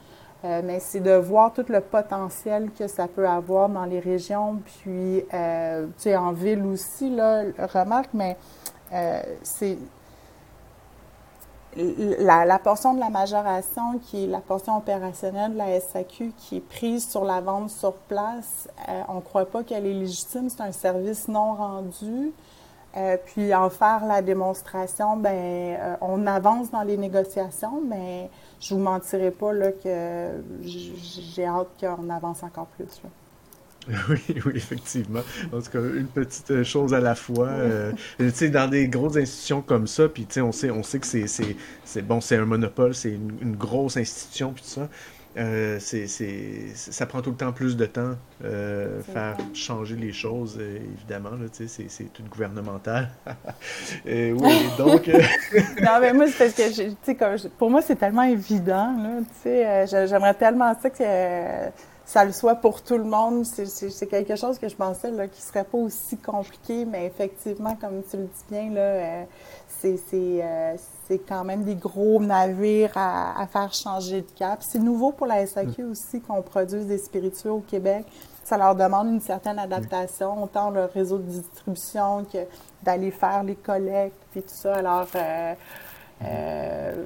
mais 0.42 0.79
c'est 0.79 1.01
de 1.01 1.12
voir 1.16 1.53
tout 1.53 1.64
le 1.68 1.81
potentiel 1.81 2.70
que 2.70 2.87
ça 2.87 3.09
peut 3.09 3.29
avoir 3.29 3.68
dans 3.68 3.85
les 3.85 3.98
régions, 3.98 4.61
puis 4.64 5.24
en 5.35 6.33
ville 6.33 6.64
aussi, 6.64 7.11
là, 7.11 7.42
remarque, 7.74 8.11
mais 8.14 8.37
c'est 9.42 9.77
la, 11.79 12.59
portion 12.59 12.95
de 12.95 13.01
la 13.01 13.11
majoration 13.11 13.99
qui 13.99 14.25
est 14.25 14.27
la 14.27 14.41
portion 14.41 14.77
opérationnelle 14.77 15.53
de 15.53 15.59
la 15.59 15.81
SAQ 15.81 16.33
qui 16.37 16.57
est 16.57 16.61
prise 16.61 17.09
sur 17.09 17.25
la 17.25 17.41
vente 17.41 17.71
sur 17.71 17.93
place, 17.93 18.69
on 19.09 19.14
ne 19.14 19.21
croit 19.21 19.47
pas 19.47 19.62
qu'elle 19.62 19.87
est 19.87 19.95
légitime, 19.95 20.49
c'est 20.49 20.62
un 20.62 20.73
service 20.73 21.29
non 21.29 21.55
rendu. 21.55 22.33
Euh, 22.97 23.17
puis 23.27 23.55
en 23.55 23.69
faire 23.69 24.07
la 24.07 24.23
démonstration, 24.23 25.17
ben 25.19 25.77
euh, 25.79 25.97
on 26.01 26.27
avance 26.27 26.71
dans 26.71 26.83
les 26.83 26.97
négociations, 26.97 27.83
mais 27.87 28.31
je 28.61 28.75
vous 28.75 28.81
mentirai 28.81 29.31
pas 29.31 29.53
là, 29.53 29.73
que 29.73 30.43
j'ai 30.62 31.45
hâte 31.45 31.69
qu'on 31.79 32.09
avance 32.09 32.43
encore 32.43 32.67
plus. 32.67 33.03
Oui, 34.09 34.20
oui, 34.44 34.53
effectivement. 34.55 35.20
En 35.53 35.61
tout 35.61 35.70
cas, 35.70 35.81
une 35.81 36.07
petite 36.07 36.62
chose 36.62 36.92
à 36.94 37.01
la 37.01 37.14
fois. 37.14 37.48
Euh, 37.48 37.92
tu 38.18 38.31
sais, 38.31 38.48
dans 38.48 38.68
des 38.68 38.88
grosses 38.88 39.16
institutions 39.16 39.62
comme 39.62 39.87
ça, 39.87 40.09
puis 40.09 40.24
tu 40.27 40.35
sais, 40.35 40.40
on 40.40 40.53
sait, 40.53 40.70
on 40.70 40.83
sait 40.83 40.98
que 40.98 41.07
c'est, 41.07 42.03
bon, 42.03 42.20
c'est 42.20 42.37
un 42.37 42.44
monopole, 42.44 42.94
c'est 42.94 43.11
une, 43.11 43.33
une, 43.40 43.57
grosse 43.57 43.96
institution, 43.96 44.53
puis 44.53 44.62
tout 44.62 44.70
ça. 44.70 44.88
Euh, 45.38 45.77
c'est, 45.79 46.07
ça 46.74 47.07
prend 47.07 47.20
tout 47.22 47.31
le 47.31 47.37
temps 47.37 47.53
plus 47.53 47.77
de 47.77 47.87
temps 47.87 48.14
euh, 48.44 49.01
faire 49.03 49.37
changer 49.55 49.94
les 49.94 50.12
choses, 50.12 50.57
euh, 50.59 50.79
évidemment. 50.96 51.31
Là, 51.31 51.46
c'est, 51.53 51.68
c'est 51.68 52.12
tout 52.12 52.24
gouvernemental. 52.29 53.11
oui, 54.07 54.33
donc. 54.79 55.07
non, 55.07 56.01
mais 56.01 56.12
moi, 56.12 56.27
c'est 56.29 56.38
parce 56.38 56.55
que, 56.55 57.12
comme, 57.12 57.51
pour 57.57 57.70
moi, 57.70 57.83
c'est 57.83 57.96
tellement 57.96 58.22
évident. 58.22 58.96
Là, 59.44 59.87
j'aimerais 59.87 60.35
tellement 60.35 60.74
ça 60.81 60.90
que 60.90 61.05
ça 62.09 62.25
le 62.25 62.33
soit 62.33 62.55
pour 62.55 62.81
tout 62.81 62.97
le 62.97 63.05
monde. 63.05 63.44
C'est, 63.44 64.07
quelque 64.07 64.35
chose 64.35 64.59
que 64.59 64.66
je 64.66 64.75
pensais 64.75 65.11
là, 65.11 65.29
qui 65.29 65.42
serait 65.42 65.64
pas 65.64 65.77
aussi 65.77 66.16
compliqué, 66.16 66.87
mais 66.87 67.05
effectivement, 67.05 67.77
comme 67.79 68.03
tu 68.11 68.16
le 68.16 68.23
dis 68.23 68.44
bien, 68.51 68.71
là, 68.71 69.27
c'est, 69.68 69.99
c'est 70.09 71.18
quand 71.29 71.44
même 71.44 71.64
des 71.64 71.75
gros 71.75 72.18
navires 72.18 72.97
à, 72.97 73.47
faire 73.53 73.75
changer 73.75 74.23
de 74.23 74.31
cap. 74.38 74.61
C'est 74.62 74.79
nouveau 74.79 75.12
pour 75.12 75.27
la 75.27 75.47
SAQ 75.47 75.83
mm. 75.83 75.90
aussi 75.90 76.21
qu'on 76.23 76.40
produise 76.40 76.87
des 76.87 76.97
spiritueux 76.97 77.53
au 77.53 77.61
Québec. 77.61 78.07
Ça 78.42 78.57
leur 78.57 78.75
demande 78.75 79.09
une 79.09 79.21
certaine 79.21 79.59
adaptation, 79.59 80.42
autant 80.42 80.71
le 80.71 80.87
réseau 80.87 81.18
de 81.18 81.25
distribution 81.25 82.25
que 82.25 82.38
d'aller 82.83 83.11
faire 83.11 83.44
les 83.44 83.55
collectes, 83.57 84.23
puis 84.31 84.40
tout 84.40 84.49
ça. 84.55 84.77
Alors, 84.77 85.09
euh, 85.14 85.53
euh, 86.24 87.04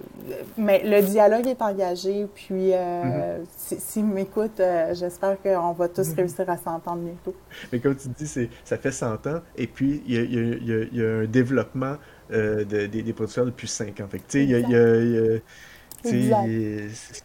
mais 0.56 0.82
le 0.84 1.02
dialogue 1.02 1.46
est 1.46 1.60
engagé, 1.60 2.26
puis 2.34 2.72
euh, 2.72 3.38
mm-hmm. 3.38 3.76
s'ils 3.78 4.06
m'écoutent, 4.06 4.62
j'espère 4.92 5.36
qu'on 5.42 5.72
va 5.72 5.88
tous 5.88 6.08
mm-hmm. 6.08 6.14
réussir 6.16 6.48
à 6.48 6.56
s'entendre 6.56 7.02
bientôt. 7.02 7.34
Mais 7.72 7.78
comme 7.78 7.96
tu 7.96 8.08
dis, 8.08 8.48
ça 8.64 8.78
fait 8.78 8.90
100 8.90 9.26
ans, 9.26 9.40
et 9.56 9.66
puis 9.66 10.02
il 10.06 10.14
y, 10.14 10.96
y, 10.96 11.04
a 11.04 11.18
un 11.18 11.26
développement 11.26 11.96
euh, 12.32 12.64
des 12.64 13.12
producteurs 13.12 13.44
depuis 13.44 13.68
5 13.68 14.00
ans. 14.00 14.08
Fait 14.08 14.18
que, 14.18 14.38
il 14.38 14.50
y 14.50 14.54
a, 14.54 14.58
y 14.58 15.42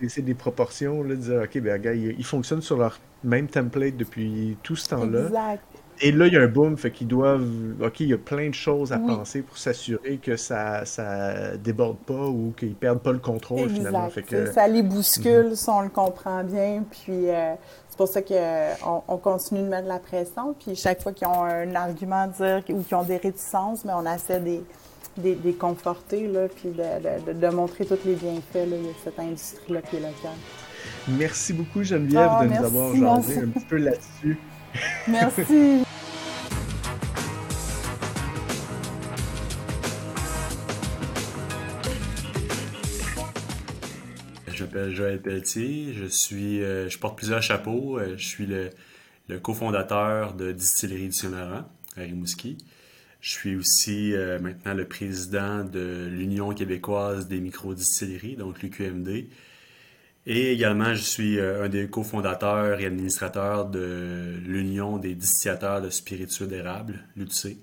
c'est 0.10 0.22
des 0.22 0.34
proportions, 0.34 1.02
là, 1.04 1.16
de 1.16 1.16
dire, 1.16 1.42
OK, 1.44 1.58
ben, 1.60 1.82
gars, 1.82 1.94
ils, 1.94 2.26
fonctionnent 2.26 2.62
sur 2.62 2.78
leur 2.78 3.00
même 3.24 3.48
template 3.48 3.96
depuis 3.96 4.58
tout 4.64 4.76
ce 4.76 4.90
temps-là. 4.90 5.58
Et 6.02 6.12
là, 6.12 6.28
il 6.28 6.34
y 6.34 6.38
a 6.38 6.42
un 6.42 6.48
boom, 6.48 6.78
fait 6.78 6.92
qu'ils 6.92 7.08
doivent. 7.08 7.48
OK, 7.82 8.00
il 8.02 8.10
y 8.10 8.14
a 8.14 8.18
plein 8.18 8.50
de 8.50 8.54
choses 8.54 8.92
à 8.92 9.00
penser 9.00 9.42
pour 9.42 9.58
s'assurer 9.58 10.18
que 10.18 10.36
ça 10.36 10.86
ça 10.86 11.58
déborde 11.58 11.98
pas 11.98 12.28
ou 12.28 12.54
qu'ils 12.58 12.76
perdent 12.76 13.02
pas 13.02 13.12
le 13.12 13.20
contrôle 13.20 13.70
finalement. 13.70 14.10
Fait 14.10 14.24
que... 14.24 14.52
Ça 14.52 14.68
les 14.68 14.84
bouscule, 14.84 15.56
si 15.56 15.70
on 15.70 15.82
le 15.82 15.90
comprend 15.90 16.44
bien. 16.44 16.84
Puis 16.90 17.30
euh, 17.30 17.54
c'est 17.90 17.98
pour 17.98 18.08
ça 18.08 18.22
qu'on 18.22 19.04
on 19.08 19.18
continue 19.18 19.62
de 19.62 19.68
mettre 19.68 19.88
la 19.88 20.00
pression. 20.00 20.54
Puis 20.54 20.76
chaque 20.76 21.02
fois 21.02 21.14
qu'ils 21.14 21.28
ont 21.28 21.44
un 21.44 21.74
argument 21.76 22.24
à 22.24 22.28
dire 22.28 22.64
ou 22.70 22.84
qu'ils 22.84 22.96
ont 22.96 23.04
des 23.04 23.18
réticences, 23.18 23.84
mais 23.86 23.94
on 23.94 24.06
essaie 24.06 24.40
des 24.40 24.64
des, 25.18 25.54
conforter, 25.54 26.28
là, 26.28 26.48
puis 26.48 26.70
de, 26.70 27.34
de, 27.34 27.48
montrer 27.48 27.86
tous 27.86 27.98
les 28.06 28.16
bienfaits 28.16 28.70
de 28.70 28.78
cette 29.04 29.20
industrie-là 29.20 29.82
qui 29.82 29.98
est 29.98 30.00
locale. 30.00 30.38
Merci 31.08 31.54
beaucoup, 31.54 31.84
Geneviève, 31.84 32.30
ah, 32.30 32.46
de 32.46 32.50
nous 32.50 32.64
avoir 32.64 32.96
jasé 32.96 33.40
un 33.40 33.48
petit 33.48 33.66
peu 33.66 33.78
là-dessus. 33.78 34.38
Merci. 35.08 35.84
Joël 44.92 45.22
Pelletier, 45.22 45.94
je 45.94 46.06
suis, 46.06 46.64
euh, 46.64 46.90
je 46.90 46.98
porte 46.98 47.18
plusieurs 47.18 47.42
chapeaux. 47.42 48.00
Euh, 48.00 48.16
je 48.18 48.26
suis 48.26 48.46
le, 48.46 48.70
cofondateur 49.40 50.34
de 50.34 50.52
Distillerie 50.52 51.08
du 51.08 51.14
Saint-Laurent 51.14 51.70
à 51.96 52.02
Rimouski. 52.02 52.58
Je 53.20 53.32
suis 53.32 53.56
aussi 53.56 54.14
euh, 54.14 54.40
maintenant 54.40 54.74
le 54.74 54.88
président 54.88 55.64
de 55.64 56.08
l'Union 56.10 56.54
québécoise 56.54 57.28
des 57.28 57.40
microdistilleries, 57.40 58.36
donc 58.36 58.62
l'UQMD. 58.62 59.28
Et 60.28 60.52
également, 60.52 60.94
je 60.94 61.02
suis 61.02 61.40
un 61.40 61.70
des 61.70 61.88
cofondateurs 61.88 62.80
et 62.80 62.86
administrateurs 62.86 63.66
de 63.66 64.36
l'Union 64.46 64.98
des 64.98 65.16
distillateurs 65.16 65.82
de 65.82 65.90
spiritueux 65.90 66.48
d'érable, 66.48 67.00
l'UTC, 67.16 67.58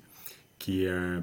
qui 0.58 0.84
est 0.84 0.88
une 0.88 1.22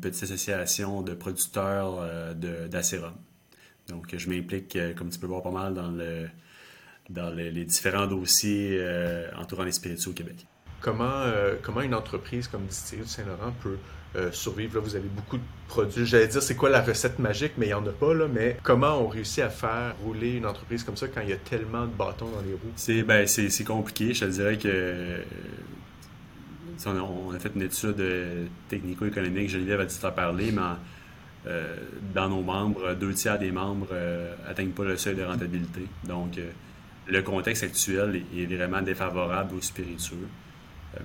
petite 0.00 0.22
association 0.22 1.02
de 1.02 1.14
producteurs 1.14 2.34
d'acérum. 2.70 3.14
Donc, 3.92 4.14
je 4.16 4.28
m'implique, 4.28 4.76
comme 4.96 5.10
tu 5.10 5.18
peux 5.18 5.26
voir, 5.26 5.42
pas 5.42 5.50
mal 5.50 5.74
dans, 5.74 5.90
le, 5.90 6.28
dans 7.10 7.30
les 7.30 7.64
différents 7.64 8.06
dossiers 8.06 8.84
entourant 9.36 9.64
les 9.64 9.72
spiritueux 9.72 10.10
au 10.10 10.14
Québec 10.14 10.46
comment, 10.82 11.04
euh, 11.04 11.54
comment 11.62 11.80
une 11.80 11.94
entreprise 11.94 12.48
comme 12.48 12.66
Distillerie 12.66 13.06
du 13.06 13.10
Saint-Laurent 13.10 13.54
peut 13.62 13.78
euh, 14.16 14.30
survivre? 14.32 14.74
Là, 14.74 14.80
vous 14.82 14.96
avez 14.96 15.08
beaucoup 15.08 15.38
de 15.38 15.42
produits. 15.68 16.04
J'allais 16.04 16.28
dire 16.28 16.42
c'est 16.42 16.56
quoi 16.56 16.68
la 16.68 16.82
recette 16.82 17.18
magique, 17.18 17.52
mais 17.56 17.66
il 17.66 17.70
n'y 17.70 17.74
en 17.74 17.86
a 17.86 17.92
pas. 17.92 18.12
Là, 18.12 18.26
mais 18.28 18.58
comment 18.62 18.98
on 18.98 19.08
réussit 19.08 19.38
à 19.38 19.48
faire 19.48 19.94
rouler 20.04 20.36
une 20.36 20.46
entreprise 20.46 20.84
comme 20.84 20.96
ça 20.96 21.08
quand 21.08 21.22
il 21.22 21.30
y 21.30 21.32
a 21.32 21.36
tellement 21.36 21.86
de 21.86 21.92
bâtons 21.92 22.30
dans 22.30 22.42
les 22.42 22.52
roues? 22.52 22.72
C'est 22.76 23.02
ben, 23.02 23.26
c'est 23.26 23.64
compliqué. 23.64 24.12
Je 24.12 24.26
te 24.26 24.30
dirais 24.30 24.58
que 24.58 25.20
on 26.84 27.32
a, 27.32 27.38
fait 27.38 27.52
une 27.54 27.62
étude 27.62 28.00
euh, 28.00 28.46
technico-économique, 28.68 29.48
Geneviève 29.48 29.80
a 29.80 29.84
dit 29.84 29.96
t'en 30.00 30.10
parler, 30.10 30.50
mais 30.50 30.62
dans 32.14 32.28
nos 32.28 32.42
membres, 32.42 32.94
deux 32.94 33.12
tiers 33.14 33.38
des 33.38 33.50
membres 33.50 33.88
n'atteignent 34.46 34.70
pas 34.70 34.84
le 34.84 34.96
seuil 34.96 35.16
de 35.16 35.24
rentabilité. 35.24 35.86
Donc, 36.04 36.38
le 37.06 37.22
contexte 37.22 37.64
actuel 37.64 38.22
est, 38.36 38.46
vraiment 38.46 38.82
défavorable 38.82 39.56
aux 39.56 39.60
spiritueux. 39.60 40.28
Euh, 40.96 41.00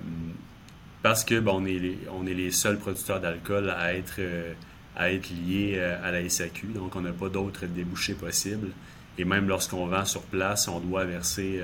parce 1.02 1.24
que 1.24 1.38
bon, 1.40 1.62
on, 2.10 2.26
est 2.26 2.34
les, 2.34 2.50
seuls 2.50 2.78
producteurs 2.78 3.20
d'alcool 3.20 3.70
à 3.70 3.94
être, 3.94 4.16
euh, 4.18 4.52
à 4.96 5.12
être 5.12 5.30
liés 5.30 5.74
euh, 5.76 5.96
à 6.02 6.10
la 6.10 6.28
SAQ, 6.28 6.68
donc 6.68 6.96
on 6.96 7.00
n'a 7.00 7.12
pas 7.12 7.28
d'autres 7.28 7.66
débouchés 7.66 8.14
possibles. 8.14 8.70
Et 9.16 9.24
même 9.24 9.48
lorsqu'on 9.48 9.86
vend 9.86 10.04
sur 10.04 10.22
place, 10.22 10.68
on 10.68 10.78
doit 10.78 11.04
verser 11.04 11.60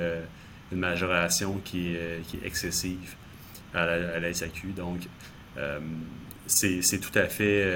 une 0.72 0.78
majoration 0.78 1.60
qui 1.64 1.94
est, 1.94 2.20
qui 2.26 2.38
est 2.38 2.46
excessive 2.46 3.14
à 3.72 3.86
la, 3.86 4.34
SAQ. 4.34 4.72
Donc, 4.72 5.02
c'est 6.46 7.00
tout 7.00 7.18
à 7.18 7.26
fait. 7.26 7.66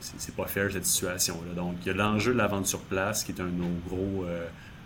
c'est 0.00 0.34
pas 0.34 0.46
fair 0.46 0.70
cette 0.72 0.86
situation-là. 0.86 1.54
Donc, 1.54 1.76
il 1.82 1.88
y 1.88 1.90
a 1.90 1.94
l'enjeu 1.94 2.32
de 2.32 2.38
la 2.38 2.46
vente 2.46 2.66
sur 2.66 2.80
place 2.80 3.24
qui 3.24 3.32
est 3.32 3.40
un 3.40 3.46
de 3.46 3.50
nos 3.50 3.72
gros, 3.88 4.24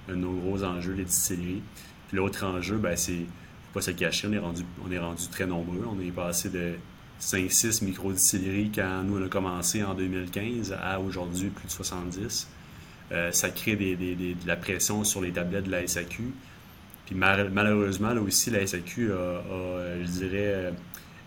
un 0.08 0.12
de 0.12 0.16
nos 0.16 0.32
gros 0.32 0.64
enjeux, 0.64 0.92
les 0.92 1.04
distilleries. 1.04 1.62
Puis 2.08 2.16
l'autre 2.16 2.44
enjeu, 2.44 2.76
ben, 2.76 2.96
c'est 2.96 3.26
pas 3.74 3.82
se 3.82 3.90
cacher, 3.90 4.28
on 4.28 4.32
est 4.32 4.38
rendu, 4.38 4.62
on 4.86 4.90
est 4.90 4.98
rendu 4.98 5.28
très 5.28 5.46
nombreux. 5.46 5.84
On 5.86 6.00
est 6.00 6.10
passé 6.10 6.48
de 6.48 6.74
5-6 7.20 7.84
micro-distilleries 7.84 8.70
quand 8.74 9.02
nous 9.02 9.18
on 9.18 9.26
a 9.26 9.28
commencé 9.28 9.82
en 9.82 9.94
2015 9.94 10.74
à 10.80 11.00
aujourd'hui 11.00 11.50
plus 11.50 11.66
de 11.66 11.72
70. 11.72 12.48
ça 13.32 13.50
crée 13.50 13.76
de 13.76 14.46
la 14.46 14.56
pression 14.56 15.04
sur 15.04 15.20
les 15.20 15.32
tablettes 15.32 15.64
de 15.64 15.70
la 15.70 15.86
SAQ. 15.86 16.32
Puis 17.06 17.14
malheureusement, 17.14 18.12
là 18.12 18.20
aussi, 18.20 18.50
la 18.50 18.66
SAQ 18.66 19.12
a, 19.12 19.42
je 20.02 20.10
dirais, 20.10 20.72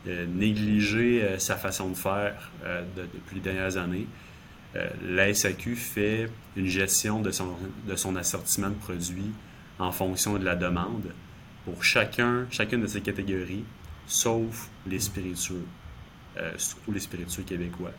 négligé 0.05 1.35
sa 1.37 1.55
façon 1.55 1.89
de 1.89 1.95
faire 1.95 2.51
depuis 2.95 3.35
les 3.35 3.41
dernières 3.41 3.77
années. 3.77 4.07
la 5.03 5.33
SAQ 5.33 5.75
fait 5.75 6.29
une 6.55 6.67
gestion 6.67 7.21
de 7.21 7.31
son, 7.31 7.55
de 7.87 7.95
son 7.95 8.15
assortiment 8.15 8.69
de 8.69 8.75
produits 8.75 9.31
en 9.79 9.91
fonction 9.91 10.37
de 10.37 10.45
la 10.45 10.55
demande 10.55 11.11
pour 11.65 11.83
chacun, 11.83 12.47
chacune 12.49 12.81
de 12.81 12.87
ces 12.87 13.01
catégories, 13.01 13.63
sauf 14.07 14.69
les 14.87 14.99
spiritueux, 14.99 15.65
euh, 16.37 16.51
surtout 16.57 16.91
les 16.91 16.99
spiritueux 16.99 17.43
québécois. 17.43 17.91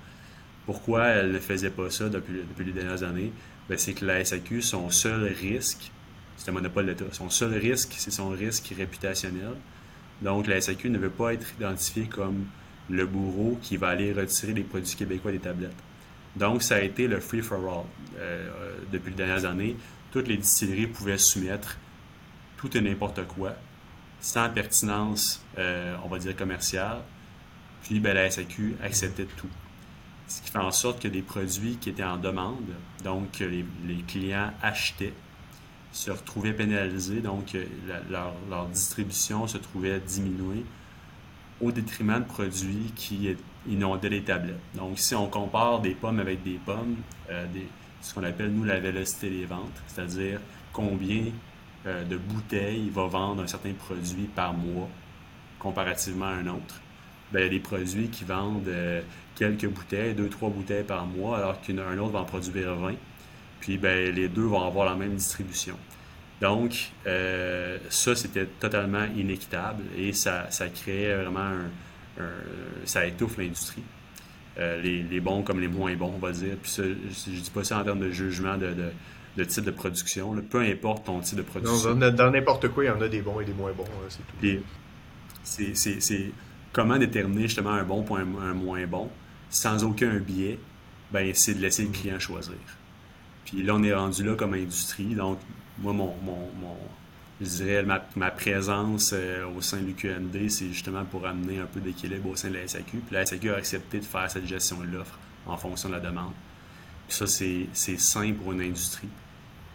Pourquoi 0.67 1.07
elle 1.07 1.33
ne 1.33 1.39
faisait 1.39 1.71
pas 1.71 1.91
ça 1.91 2.09
depuis, 2.09 2.41
depuis 2.49 2.65
les 2.65 2.73
dernières 2.73 3.03
années? 3.03 3.33
Ben, 3.69 3.79
c'est 3.79 3.95
que 3.95 4.05
la 4.05 4.25
SAQ, 4.25 4.63
son 4.63 4.91
seul 4.91 5.25
risque, 5.25 5.91
c'est 6.37 6.49
un 6.51 6.53
monopole 6.53 6.87
d'État, 6.87 7.05
son 7.13 7.31
seul 7.31 7.55
risque, 7.55 7.95
c'est 7.97 8.11
son 8.11 8.31
risque 8.31 8.73
réputationnel. 8.77 9.55
Donc, 10.23 10.47
la 10.47 10.61
SAQ 10.61 10.91
ne 10.91 10.99
veut 10.99 11.11
pas 11.11 11.35
être 11.35 11.47
identifiée 11.59 12.07
comme 12.07 12.47
le 12.89 13.07
bourreau 13.07 13.59
qui 13.61 13.77
va 13.77 13.89
aller 13.89 14.13
retirer 14.13 14.55
les 14.55 14.63
produits 14.63 14.95
québécois 14.95 15.33
des 15.33 15.39
tablettes. 15.39 15.73
Donc, 16.37 16.63
ça 16.63 16.77
a 16.77 16.81
été 16.81 17.09
le 17.09 17.21
free-for-all 17.21 17.85
euh, 18.17 18.49
euh, 18.49 18.79
depuis 18.91 19.11
les 19.11 19.17
dernières 19.17 19.45
années. 19.45 19.77
Toutes 20.11 20.29
les 20.29 20.37
distilleries 20.37 20.87
pouvaient 20.87 21.19
soumettre 21.19 21.77
tout 22.57 22.77
et 22.77 22.81
n'importe 22.81 23.27
quoi, 23.27 23.55
sans 24.21 24.49
pertinence, 24.49 25.45
euh, 25.59 25.97
on 26.05 26.09
va 26.09 26.19
dire, 26.19 26.37
commerciale. 26.37 26.99
Puis 27.83 27.99
ben, 27.99 28.15
la 28.15 28.31
SAQ 28.31 28.77
acceptait 28.83 29.27
tout. 29.37 29.49
Ce 30.29 30.41
qui 30.41 30.51
fait 30.51 30.59
en 30.59 30.71
sorte 30.71 31.03
que 31.03 31.09
des 31.09 31.23
produits 31.23 31.77
qui 31.77 31.91
étaient 31.91 32.05
en 32.05 32.17
demande, 32.17 32.71
donc 33.03 33.41
les, 33.41 33.65
clients 34.07 34.53
achetaient, 34.63 35.13
se 35.93 36.11
retrouvaient 36.11 36.55
pénalisés, 36.55 37.21
donc 37.21 37.57
leur, 38.11 38.33
leur, 38.49 38.67
distribution 38.69 39.47
se 39.47 39.59
trouvait 39.59 40.01
diminuée 40.01 40.65
au 41.61 41.71
détriment 41.71 42.19
de 42.19 42.25
produits 42.25 42.93
qui 42.97 43.37
inondaient 43.69 44.09
les 44.09 44.23
tablettes. 44.23 44.57
Donc 44.75 44.99
si 44.99 45.15
on 45.15 45.29
compare 45.29 45.81
des 45.81 45.95
pommes 45.95 46.19
avec 46.19 46.43
des 46.43 46.59
pommes, 46.65 46.97
euh, 47.31 47.47
ce 48.01 48.15
qu'on 48.15 48.25
appelle 48.25 48.53
nous 48.53 48.65
la 48.65 48.81
vélocité 48.81 49.31
des 49.31 49.45
ventes, 49.45 49.81
c'est-à-dire 49.87 50.41
combien 50.73 51.27
euh, 51.87 52.05
de 52.05 52.17
bouteilles 52.17 52.91
va 52.91 53.07
vendre 53.07 53.43
un 53.43 53.47
certain 53.47 53.73
produit 53.73 54.29
par 54.35 54.55
mois 54.55 54.89
comparativement 55.59 56.27
à 56.27 56.31
un 56.31 56.47
autre. 56.49 56.81
Ben, 57.33 57.41
il 57.41 57.43
y 57.45 57.47
a 57.47 57.51
des 57.51 57.61
produits 57.61 58.09
qui 58.09 58.25
vendent 58.25 58.69
euh, 58.69 59.01
quelques 59.37 59.69
bouteilles, 59.69 60.15
deux, 60.15 60.29
trois 60.29 60.51
bouteilles 60.51 60.85
par 60.85 61.07
mois, 61.07 61.39
alors 61.39 61.61
qu'un 61.61 61.79
autre 61.99 62.13
va 62.13 62.21
en 62.21 62.25
produire 62.25 62.75
20. 62.75 62.95
Puis 63.63 63.79
ben, 63.79 64.15
les 64.15 64.29
deux 64.29 64.43
vont 64.43 64.63
avoir 64.63 64.85
la 64.85 64.95
même 64.95 65.15
distribution. 65.15 65.79
Donc, 66.43 66.91
euh, 67.07 67.79
ça, 67.89 68.15
c'était 68.15 68.47
totalement 68.47 69.07
inéquitable 69.17 69.85
et 69.97 70.13
ça, 70.13 70.51
ça 70.51 70.69
créait 70.69 71.15
vraiment 71.17 71.51
un, 72.19 72.23
ça 72.85 73.07
étouffe 73.07 73.39
l'industrie. 73.39 73.83
les, 74.59 75.21
bons 75.21 75.43
comme 75.43 75.61
les 75.61 75.69
moins 75.69 75.95
bons, 75.97 76.13
on 76.15 76.19
va 76.19 76.33
dire. 76.33 76.57
Puis 76.61 76.71
ça, 76.71 76.83
je 76.83 77.31
ne 77.31 77.37
dis 77.41 77.51
pas 77.51 77.65
ça 77.65 77.79
en 77.79 77.85
termes 77.85 78.01
de 78.01 78.11
jugement 78.11 78.59
de 78.59 78.75
de 79.37 79.45
type 79.45 79.65
de 79.65 79.71
production, 79.71 80.35
peu 80.51 80.61
importe 80.61 81.07
ton 81.07 81.21
type 81.21 81.39
de 81.39 81.43
production. 81.43 81.95
dans 81.95 82.31
n'importe 82.31 82.69
quoi, 82.69 82.85
il 82.85 82.89
y 82.89 82.91
en 82.91 83.01
a 83.01 83.09
des 83.09 83.23
bons 83.23 83.41
et 83.41 83.45
des 83.45 83.55
moins 83.55 83.73
bons, 83.73 83.85
c'est 84.09 84.21
tout. 84.27 85.75
c'est 85.75 86.31
comment 86.73 86.99
déterminer 86.99 87.43
justement 87.43 87.71
un 87.71 87.85
bon 87.85 88.03
point 88.03 88.21
un, 88.21 88.55
moins 88.55 88.87
bon 88.87 89.11
sans 89.51 89.85
aucun 89.85 90.19
biais, 90.19 90.59
ben, 91.11 91.31
c'est 91.35 91.55
de 91.55 91.61
laisser 91.61 91.83
le 91.85 91.91
client 91.91 92.19
choisir. 92.19 92.55
Puis 93.45 93.63
là, 93.63 93.75
on 93.75 93.83
est 93.83 93.95
rendu 93.95 94.25
là 94.25 94.35
comme 94.35 94.55
industrie. 94.55 95.15
Donc, 95.15 95.39
moi, 95.79 95.93
mon, 95.93 96.15
mon, 96.25 96.49
je 97.41 97.47
dirais, 97.47 97.85
ma, 98.17 98.31
présence 98.31 99.13
euh, 99.13 99.47
au 99.57 99.61
sein 99.61 99.79
de 99.79 99.87
l'UQMD, 99.87 100.49
c'est 100.49 100.69
justement 100.69 101.05
pour 101.05 101.27
amener 101.27 101.59
un 101.59 101.67
peu 101.67 101.81
d'équilibre 101.81 102.31
au 102.31 102.37
sein 102.37 102.51
de 102.51 102.55
la 102.55 102.69
SAQ. 102.69 102.99
Puis 102.99 103.15
la 103.15 103.27
SAQ 103.27 103.51
a 103.51 103.57
accepté 103.57 103.99
de 103.99 104.05
faire 104.05 104.31
cette 104.31 104.47
gestion 104.47 104.79
de 104.81 104.87
l'offre 104.87 105.19
en 105.47 105.57
fonction 105.57 105.89
de 105.89 105.95
la 105.95 106.01
demande. 106.01 106.33
Puis 107.09 107.17
ça, 107.17 107.27
c'est 107.27 107.99
sain 107.99 108.33
pour 108.33 108.53
une 108.53 108.61
industrie 108.61 109.09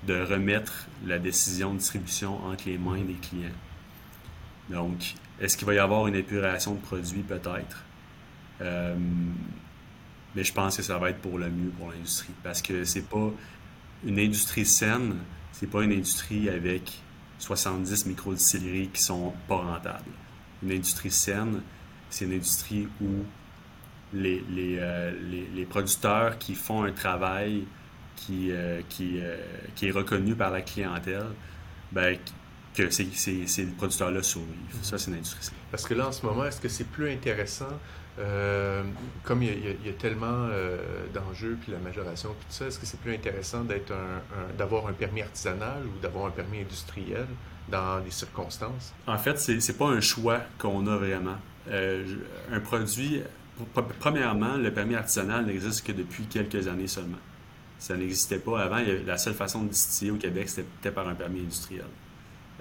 de 0.05 0.21
remettre 0.21 0.87
la 1.05 1.19
décision 1.19 1.73
de 1.73 1.79
distribution 1.79 2.45
entre 2.45 2.63
les 2.67 2.77
mains 2.77 3.01
des 3.01 3.15
clients. 3.15 3.49
Donc, 4.69 5.15
est-ce 5.39 5.57
qu'il 5.57 5.67
va 5.67 5.73
y 5.73 5.79
avoir 5.79 6.07
une 6.07 6.15
épuration 6.15 6.75
de 6.75 6.79
produits? 6.79 7.21
Peut-être. 7.21 7.83
Euh, 8.61 8.95
mais 10.35 10.43
je 10.43 10.53
pense 10.53 10.77
que 10.77 10.83
ça 10.83 10.97
va 10.97 11.09
être 11.09 11.19
pour 11.19 11.37
le 11.37 11.49
mieux 11.49 11.69
pour 11.69 11.91
l'industrie. 11.91 12.33
Parce 12.43 12.61
que 12.61 12.85
c'est 12.85 13.09
pas 13.09 13.31
une 14.05 14.19
industrie 14.19 14.65
saine, 14.65 15.15
c'est 15.51 15.67
pas 15.67 15.83
une 15.83 15.91
industrie 15.91 16.49
avec 16.49 17.01
70 17.39 18.05
microdistilleries 18.05 18.89
qui 18.89 19.01
sont 19.01 19.33
pas 19.47 19.57
rentables. 19.57 20.11
Une 20.63 20.71
industrie 20.71 21.11
saine, 21.11 21.61
c'est 22.09 22.25
une 22.25 22.33
industrie 22.33 22.87
où 23.01 23.23
les, 24.13 24.43
les, 24.49 24.77
euh, 24.79 25.11
les, 25.53 25.65
producteurs 25.65 26.37
qui 26.37 26.55
font 26.55 26.83
un 26.83 26.91
travail 26.91 27.65
qui, 28.15 28.51
euh, 28.51 28.81
qui, 28.87 29.19
euh, 29.19 29.37
qui 29.75 29.87
est 29.87 29.91
reconnu 29.91 30.35
par 30.35 30.51
la 30.51 30.61
clientèle, 30.61 31.27
ben, 31.91 32.17
que 32.77 32.89
ces, 32.91 33.07
ces, 33.13 33.47
ces 33.47 33.65
producteurs-là 33.65 34.21
survivent. 34.21 34.47
Ça, 34.81 34.97
c'est 34.97 35.09
une 35.09 35.17
industrie. 35.17 35.55
Parce 35.71 35.85
que 35.85 35.93
là, 35.93 36.07
en 36.07 36.11
ce 36.11 36.25
moment, 36.25 36.45
est-ce 36.45 36.61
que 36.61 36.69
c'est 36.69 36.85
plus 36.85 37.11
intéressant, 37.11 37.65
euh, 38.19 38.83
comme 39.23 39.41
il 39.41 39.49
y, 39.85 39.89
a, 39.89 39.93
tellement 39.93 40.47
d'enjeux, 41.13 41.57
puis 41.61 41.71
la 41.71 41.79
majoration, 41.79 42.29
puis 42.37 42.47
tout 42.47 42.53
ça, 42.53 42.67
est-ce 42.67 42.79
que 42.79 42.85
c'est 42.85 42.99
plus 42.99 43.13
intéressant 43.13 43.63
d'être 43.63 43.91
un, 43.91 44.55
d'avoir 44.57 44.87
un 44.87 44.93
permis 44.93 45.21
artisanal 45.21 45.83
ou 45.85 45.99
d'avoir 46.01 46.27
un 46.27 46.31
permis 46.31 46.59
industriel 46.59 47.25
dans 47.69 47.99
les 48.03 48.11
circonstances? 48.11 48.93
En 49.07 49.17
fait, 49.17 49.39
c'est, 49.39 49.59
c'est 49.59 49.77
pas 49.77 49.87
un 49.87 50.01
choix 50.01 50.41
qu'on 50.59 50.85
a 50.87 50.97
vraiment. 50.97 51.37
un 51.69 52.59
produit, 52.59 53.23
premièrement, 53.99 54.55
le 54.55 54.71
permis 54.71 54.95
artisanal 54.95 55.45
n'existe 55.45 55.85
que 55.85 55.91
depuis 55.91 56.25
quelques 56.25 56.67
années 56.67 56.87
seulement. 56.87 57.17
Ça 57.79 57.95
n'existait 57.95 58.39
pas 58.39 58.61
avant. 58.61 58.81
La 59.05 59.17
seule 59.17 59.35
façon 59.35 59.63
de 59.63 59.69
distiller 59.69 60.11
au 60.11 60.15
Québec, 60.15 60.49
c'était 60.49 60.91
par 60.91 61.07
un 61.07 61.15
permis 61.15 61.41
industriel. 61.41 61.85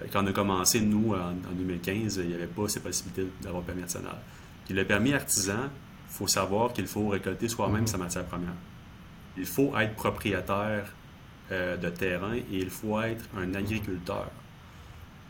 Euh, 0.01 0.07
quand 0.13 0.25
on 0.25 0.27
a 0.27 0.33
commencé, 0.33 0.81
nous, 0.81 1.15
en, 1.15 1.33
2015, 1.53 2.17
il 2.23 2.29
n'y 2.29 2.35
avait 2.35 2.47
pas 2.47 2.69
ces 2.69 2.81
possibilités 2.81 3.27
d'avoir 3.43 3.63
permis 3.63 3.83
artisanal. 3.83 4.17
Puis 4.65 4.75
le 4.75 4.85
permis 4.85 5.13
artisan, 5.13 5.65
il 6.11 6.15
faut 6.15 6.27
savoir 6.27 6.73
qu'il 6.73 6.87
faut 6.87 7.09
récolter 7.09 7.49
soi-même 7.49 7.85
mm-hmm. 7.85 7.87
sa 7.87 7.99
matière 7.99 8.25
première. 8.25 8.55
Il 9.37 9.47
faut 9.47 9.77
être 9.79 9.95
propriétaire 9.95 10.93
euh, 11.53 11.77
de 11.77 11.91
terrain 11.91 12.35
et 12.35 12.45
il 12.51 12.71
faut 12.71 13.01
être 13.01 13.25
un 13.37 13.55
agriculteur. 13.55 14.31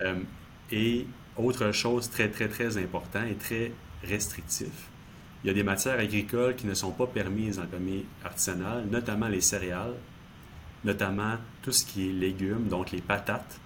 Euh, 0.00 0.20
et 0.70 1.06
autre 1.36 1.72
chose 1.72 2.10
très, 2.10 2.30
très, 2.30 2.48
très 2.48 2.76
important 2.78 3.22
et 3.24 3.34
très 3.34 3.72
restrictif, 4.02 4.88
il 5.44 5.48
y 5.48 5.50
a 5.50 5.54
des 5.54 5.62
matières 5.62 5.98
agricoles 5.98 6.56
qui 6.56 6.66
ne 6.66 6.74
sont 6.74 6.90
pas 6.90 7.06
permises 7.06 7.56
dans 7.56 7.62
le 7.62 7.68
permis 7.68 8.04
artisanal, 8.24 8.86
notamment 8.90 9.28
les 9.28 9.40
céréales, 9.40 9.94
notamment 10.84 11.36
tout 11.62 11.72
ce 11.72 11.84
qui 11.84 12.08
est 12.08 12.12
légumes, 12.12 12.68
donc 12.68 12.90
les 12.90 13.00
patates. 13.00 13.60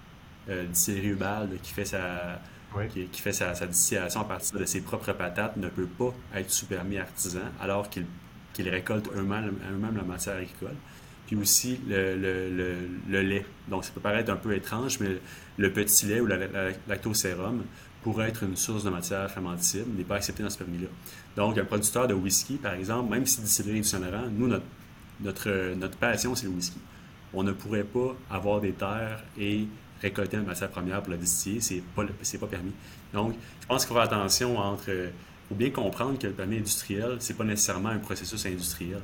Euh, 0.48 0.66
distillerie 0.66 1.14
qui 1.62 1.72
fait 1.72 1.84
sa, 1.84 2.40
qui, 2.92 3.20
fait 3.20 3.32
sa, 3.32 3.52
distillation 3.66 4.22
à 4.22 4.24
partir 4.24 4.58
de 4.58 4.64
ses 4.64 4.80
propres 4.80 5.12
patates 5.12 5.56
ne 5.56 5.68
peut 5.68 5.86
pas 5.86 6.14
être 6.34 6.50
sous 6.50 6.66
permis 6.66 6.98
artisan 6.98 7.40
alors 7.60 7.90
qu'ils 7.90 8.06
récoltent 8.58 9.10
eux-mêmes 9.14 9.58
la 9.96 10.02
matière 10.02 10.36
agricole. 10.36 10.74
Puis 11.26 11.36
aussi 11.36 11.78
le, 11.86 12.16
le, 12.16 13.22
lait. 13.22 13.44
Donc 13.68 13.84
ça 13.84 13.92
peut 13.92 14.00
paraître 14.00 14.32
un 14.32 14.36
peu 14.36 14.54
étrange, 14.54 14.98
mais 14.98 15.18
le 15.58 15.72
petit 15.72 16.06
lait 16.06 16.20
ou 16.20 16.26
la, 16.26 16.38
lactosérum 16.88 17.62
pourrait 18.02 18.30
être 18.30 18.42
une 18.42 18.56
source 18.56 18.82
de 18.84 18.90
matière 18.90 19.30
fermentable 19.30 19.90
n'est 19.96 20.04
pas 20.04 20.16
accepté 20.16 20.42
dans 20.42 20.50
ce 20.50 20.58
permis-là. 20.58 20.88
Donc, 21.36 21.58
un 21.58 21.64
producteur 21.64 22.08
de 22.08 22.14
whisky, 22.14 22.54
par 22.56 22.72
exemple, 22.72 23.10
même 23.10 23.26
si 23.26 23.42
distillerie 23.42 23.82
du 23.82 23.86
Saint-Laurent, 23.86 24.26
nous, 24.32 24.48
notre, 24.48 24.64
notre, 25.20 25.74
notre 25.74 25.98
passion, 25.98 26.34
c'est 26.34 26.46
le 26.46 26.52
whisky. 26.52 26.78
On 27.34 27.42
ne 27.42 27.52
pourrait 27.52 27.84
pas 27.84 28.16
avoir 28.30 28.60
des 28.62 28.72
terres 28.72 29.22
et 29.38 29.68
récolter 30.00 30.36
une 30.36 30.44
matière 30.44 30.70
première 30.70 31.02
pour 31.02 31.12
la 31.12 31.18
distiller, 31.18 31.60
c'est 31.60 31.82
pas, 31.94 32.04
pas 32.04 32.46
permis. 32.46 32.72
Donc, 33.12 33.34
je 33.60 33.66
pense 33.66 33.84
qu'il 33.84 33.88
faut 33.88 33.94
faire 33.94 34.04
attention 34.04 34.58
entre. 34.58 34.90
Il 34.90 35.12
faut 35.48 35.54
bien 35.56 35.70
comprendre 35.70 36.18
que 36.18 36.28
le 36.28 36.32
permis 36.32 36.58
industriel, 36.58 37.16
c'est 37.18 37.36
pas 37.36 37.44
nécessairement 37.44 37.88
un 37.88 37.98
processus 37.98 38.46
industriel. 38.46 39.00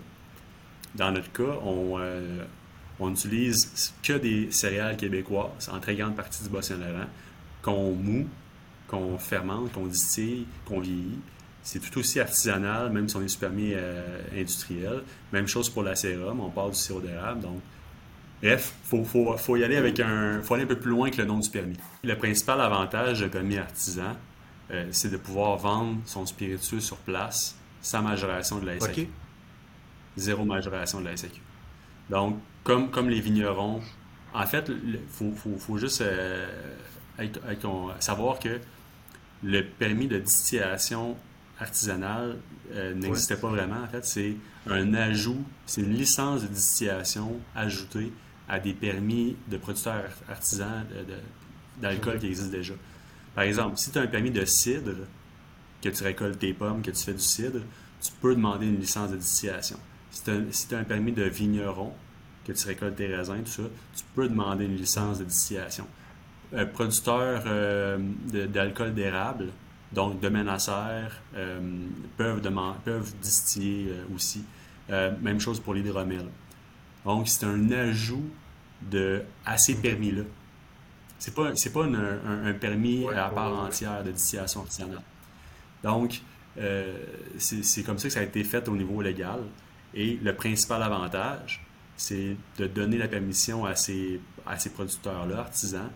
Dans 0.94 1.10
notre 1.10 1.32
cas, 1.32 1.58
on, 1.64 1.98
euh, 1.98 2.44
utilise 3.00 3.92
que 4.02 4.14
des 4.14 4.50
céréales 4.52 4.96
québécoises, 4.96 5.68
en 5.72 5.80
très 5.80 5.96
grande 5.96 6.14
partie 6.14 6.42
du 6.44 6.48
Bas-Saint-Laurent, 6.48 7.08
qu'on 7.62 7.92
moue 7.92 8.26
qu'on 8.88 9.18
fermente, 9.18 9.72
qu'on 9.72 9.86
distille, 9.86 10.46
qu'on 10.64 10.80
vieillit. 10.80 11.18
C'est 11.62 11.80
tout 11.80 11.98
aussi 11.98 12.20
artisanal, 12.20 12.92
même 12.92 13.08
si 13.08 13.16
on 13.16 13.22
est 13.22 13.28
sous 13.28 13.40
permis 13.40 13.72
euh, 13.74 14.20
industriel. 14.32 15.02
Même 15.32 15.48
chose 15.48 15.68
pour 15.68 15.82
la 15.82 15.96
sérum, 15.96 16.40
on 16.40 16.50
parle 16.50 16.70
du 16.70 16.76
sirop 16.76 17.00
d'érable. 17.00 17.40
Donc, 17.40 17.60
bref, 18.42 18.74
il 18.92 19.04
faut, 19.04 19.56
y 19.56 19.64
aller 19.64 19.76
avec 19.76 20.00
un. 20.00 20.40
faut 20.42 20.54
aller 20.54 20.64
un 20.64 20.68
peu 20.68 20.78
plus 20.78 20.90
loin 20.90 21.10
que 21.10 21.18
le 21.18 21.24
nom 21.24 21.38
du 21.38 21.50
permis. 21.50 21.76
Le 22.04 22.14
principal 22.16 22.60
avantage 22.60 23.20
d'un 23.20 23.28
permis 23.28 23.58
artisan, 23.58 24.16
euh, 24.70 24.86
c'est 24.90 25.10
de 25.10 25.16
pouvoir 25.16 25.56
vendre 25.56 25.98
son 26.04 26.26
spiritueux 26.26 26.80
sur 26.80 26.96
place 26.98 27.56
sans 27.80 28.02
majoration 28.02 28.58
de 28.58 28.66
la 28.66 28.80
SAQ. 28.80 29.08
Zéro 30.16 30.44
majoration 30.44 31.00
de 31.00 31.06
la 31.06 31.16
SAQ. 31.16 31.40
Donc, 32.10 32.38
comme, 32.64 32.90
comme 32.90 33.08
les 33.08 33.20
vignerons, 33.20 33.80
en 34.34 34.46
fait, 34.46 34.68
il 34.68 34.98
faut, 35.08 35.32
faut, 35.32 35.56
faut, 35.58 35.78
juste 35.78 36.00
euh, 36.00 36.46
savoir 38.00 38.38
que 38.38 38.60
le 39.42 39.62
permis 39.62 40.08
de 40.08 40.18
distillation 40.18 41.16
artisanale 41.60 42.36
euh, 42.72 42.94
n'existait 42.94 43.36
pas 43.36 43.48
vraiment. 43.48 43.82
En 43.82 43.86
fait, 43.86 44.04
c'est 44.04 44.36
un 44.68 44.94
ajout, 44.94 45.44
c'est 45.66 45.80
une 45.82 45.94
licence 45.94 46.42
de 46.42 46.48
distillation 46.48 47.38
ajoutée 47.54 48.12
à 48.48 48.58
des 48.60 48.74
permis 48.74 49.36
de 49.48 49.56
producteurs 49.56 50.10
artisans 50.28 50.84
d'alcool 51.80 52.18
qui 52.18 52.26
existent 52.26 52.50
déjà. 52.50 52.74
Par 53.34 53.44
exemple, 53.44 53.76
si 53.76 53.90
tu 53.90 53.98
as 53.98 54.02
un 54.02 54.06
permis 54.06 54.30
de 54.30 54.44
cidre, 54.44 54.94
que 55.82 55.88
tu 55.88 56.02
récoltes 56.02 56.38
tes 56.38 56.54
pommes, 56.54 56.82
que 56.82 56.90
tu 56.90 57.04
fais 57.04 57.12
du 57.12 57.20
cidre, 57.20 57.60
tu 58.00 58.10
peux 58.20 58.34
demander 58.34 58.66
une 58.66 58.80
licence 58.80 59.10
de 59.10 59.16
distillation. 59.16 59.78
Si 60.10 60.22
tu 60.68 60.74
as, 60.74 60.78
un 60.78 60.84
permis 60.84 61.12
de 61.12 61.24
vigneron, 61.24 61.92
que 62.44 62.52
tu 62.52 62.66
récoltes 62.66 62.96
tes 62.96 63.14
raisins, 63.14 63.42
tout 63.44 63.50
ça, 63.50 63.62
tu 63.94 64.04
peux 64.14 64.28
demander 64.28 64.64
une 64.64 64.76
licence 64.76 65.18
de 65.18 65.24
distillation. 65.24 65.86
Un 66.54 66.66
producteur 66.66 67.42
euh, 67.46 67.98
d'alcool 68.48 68.94
d'érable, 68.94 69.48
donc 69.92 70.20
domaine 70.20 70.48
à 70.48 70.58
serre, 70.58 71.20
euh, 71.34 71.60
peuvent, 72.16 72.40
peuvent 72.84 73.14
distiller 73.20 73.88
euh, 73.90 74.14
aussi. 74.14 74.44
même 75.20 75.40
chose 75.40 75.60
pour 75.60 75.74
l'hydromel. 75.74 76.26
Donc, 77.06 77.28
c'est 77.28 77.46
un 77.46 77.70
ajout 77.70 78.28
de, 78.82 79.22
à 79.46 79.56
ces 79.56 79.76
permis-là. 79.76 80.22
C'est 81.18 81.34
pas, 81.34 81.52
pas 81.72 81.84
un, 81.84 82.52
permis 82.52 83.06
à 83.08 83.30
part 83.30 83.52
entière 83.58 84.04
de 84.04 84.10
distillation 84.10 84.60
artisanale. 84.60 85.00
Donc, 85.82 86.20
euh, 86.58 86.98
c'est 87.38 87.82
comme 87.84 87.98
ça 87.98 88.08
que 88.08 88.14
ça 88.14 88.20
a 88.20 88.24
été 88.24 88.44
fait 88.44 88.68
au 88.68 88.76
niveau 88.76 89.00
légal. 89.00 89.40
Et 89.94 90.18
le 90.22 90.34
principal 90.34 90.82
avantage, 90.82 91.64
c'est 91.96 92.36
de 92.58 92.66
donner 92.66 92.98
la 92.98 93.08
permission 93.08 93.64
à 93.64 93.74
ces, 93.76 94.20
à 94.44 94.58
ces 94.58 94.70
producteurs-là, 94.70 95.38
artisans, 95.38 95.90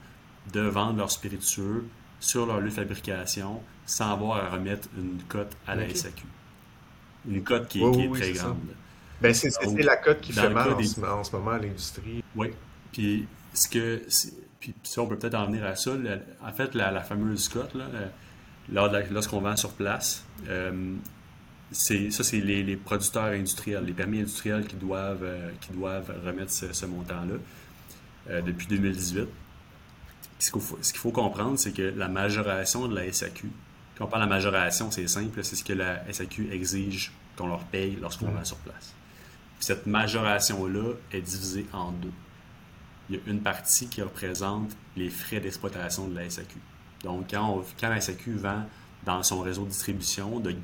de 0.52 0.60
vendre 0.60 0.98
leurs 0.98 1.10
spiritueux 1.10 1.86
sur 2.20 2.46
leur 2.46 2.60
lieu 2.60 2.68
de 2.68 2.74
fabrication 2.74 3.60
sans 3.84 4.12
avoir 4.12 4.44
à 4.44 4.48
remettre 4.48 4.88
une 4.96 5.20
cote 5.28 5.52
à 5.66 5.74
la 5.74 5.92
SAQ. 5.92 6.24
Une 7.28 7.42
cote 7.42 7.68
qui, 7.68 7.82
est 7.82 8.12
très 8.12 8.32
grande. 8.32 8.56
Ben, 9.20 9.34
c'est 9.34 9.82
la 9.82 9.96
cote 9.96 10.20
qui 10.20 10.32
fait 10.32 10.48
mal 10.48 10.72
en, 10.72 11.24
ce 11.24 11.32
moment 11.32 11.50
à 11.50 11.58
l'industrie. 11.58 12.24
Oui. 12.34 12.50
Puis, 12.92 13.26
ce 13.52 13.68
que. 13.68 14.02
Puis, 14.58 14.74
ça, 14.82 15.02
on 15.02 15.06
peut 15.06 15.16
peut-être 15.16 15.34
en 15.34 15.46
venir 15.46 15.64
à 15.64 15.74
ça. 15.74 15.92
en 16.42 16.52
fait, 16.52 16.74
la, 16.74 17.00
fameuse 17.02 17.48
cote, 17.48 17.74
euh, 17.76 18.08
lorsqu'on 19.10 19.40
vend 19.40 19.56
sur 19.56 19.72
place, 19.72 20.24
euh, 20.48 20.94
ça, 21.72 21.94
c'est 22.24 22.40
les, 22.40 22.76
producteurs 22.76 23.32
industriels, 23.32 23.84
les 23.84 23.92
permis 23.92 24.20
industriels 24.20 24.66
qui 24.66 24.76
doivent, 24.76 25.22
euh, 25.22 25.50
qui 25.60 25.72
doivent 25.72 26.12
remettre 26.24 26.52
ce, 26.52 26.86
montant-là 26.86 27.36
depuis 28.42 28.66
2018. 28.66 29.28
ce 30.38 30.50
qu'il 30.50 30.60
faut, 30.60 30.78
faut, 30.82 31.10
comprendre, 31.10 31.58
c'est 31.58 31.72
que 31.72 31.94
la 31.96 32.08
majoration 32.08 32.86
de 32.86 32.94
la 32.94 33.10
SAQ, 33.10 33.50
quand 33.96 34.04
on 34.04 34.08
parle 34.08 34.24
de 34.24 34.28
majoration, 34.28 34.90
c'est 34.90 35.08
simple, 35.08 35.42
c'est 35.42 35.56
ce 35.56 35.64
que 35.64 35.72
la 35.72 36.00
SAQ 36.12 36.52
exige 36.52 37.12
qu'on 37.36 37.48
leur 37.48 37.64
paye 37.64 37.96
lorsqu'on 38.00 38.26
vend 38.26 38.44
sur 38.44 38.58
place 38.58 38.94
cette 39.60 39.86
majoration-là 39.86 40.94
est 41.12 41.20
divisée 41.20 41.66
en 41.72 41.92
deux. 41.92 42.12
Il 43.08 43.16
y 43.16 43.18
a 43.18 43.22
une 43.30 43.40
partie 43.40 43.88
qui 43.88 44.02
représente 44.02 44.70
les 44.96 45.10
frais 45.10 45.40
d'exploitation 45.40 46.08
de 46.08 46.14
la 46.14 46.28
SAQ. 46.28 46.56
Donc, 47.04 47.30
quand, 47.30 47.64
la 47.82 48.00
SAQ 48.00 48.32
vend 48.34 48.64
dans 49.04 49.22
son 49.22 49.40
réseau 49.40 49.64
de 49.64 49.68
distribution 49.68 50.40
de, 50.40 50.54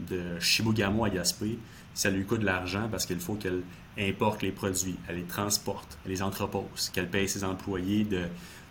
de 0.00 0.38
Shibogamo 0.38 1.04
à 1.04 1.10
Gaspé, 1.10 1.58
ça 1.94 2.10
lui 2.10 2.24
coûte 2.24 2.40
de 2.40 2.46
l'argent 2.46 2.88
parce 2.90 3.06
qu'il 3.06 3.18
faut 3.20 3.34
qu'elle 3.34 3.62
importe 3.98 4.42
les 4.42 4.52
produits, 4.52 4.96
elle 5.08 5.16
les 5.16 5.24
transporte, 5.24 5.98
elle 6.04 6.12
les 6.12 6.22
entrepose, 6.22 6.90
qu'elle 6.92 7.08
paye 7.08 7.28
ses 7.28 7.44
employés 7.44 8.04
de, 8.04 8.28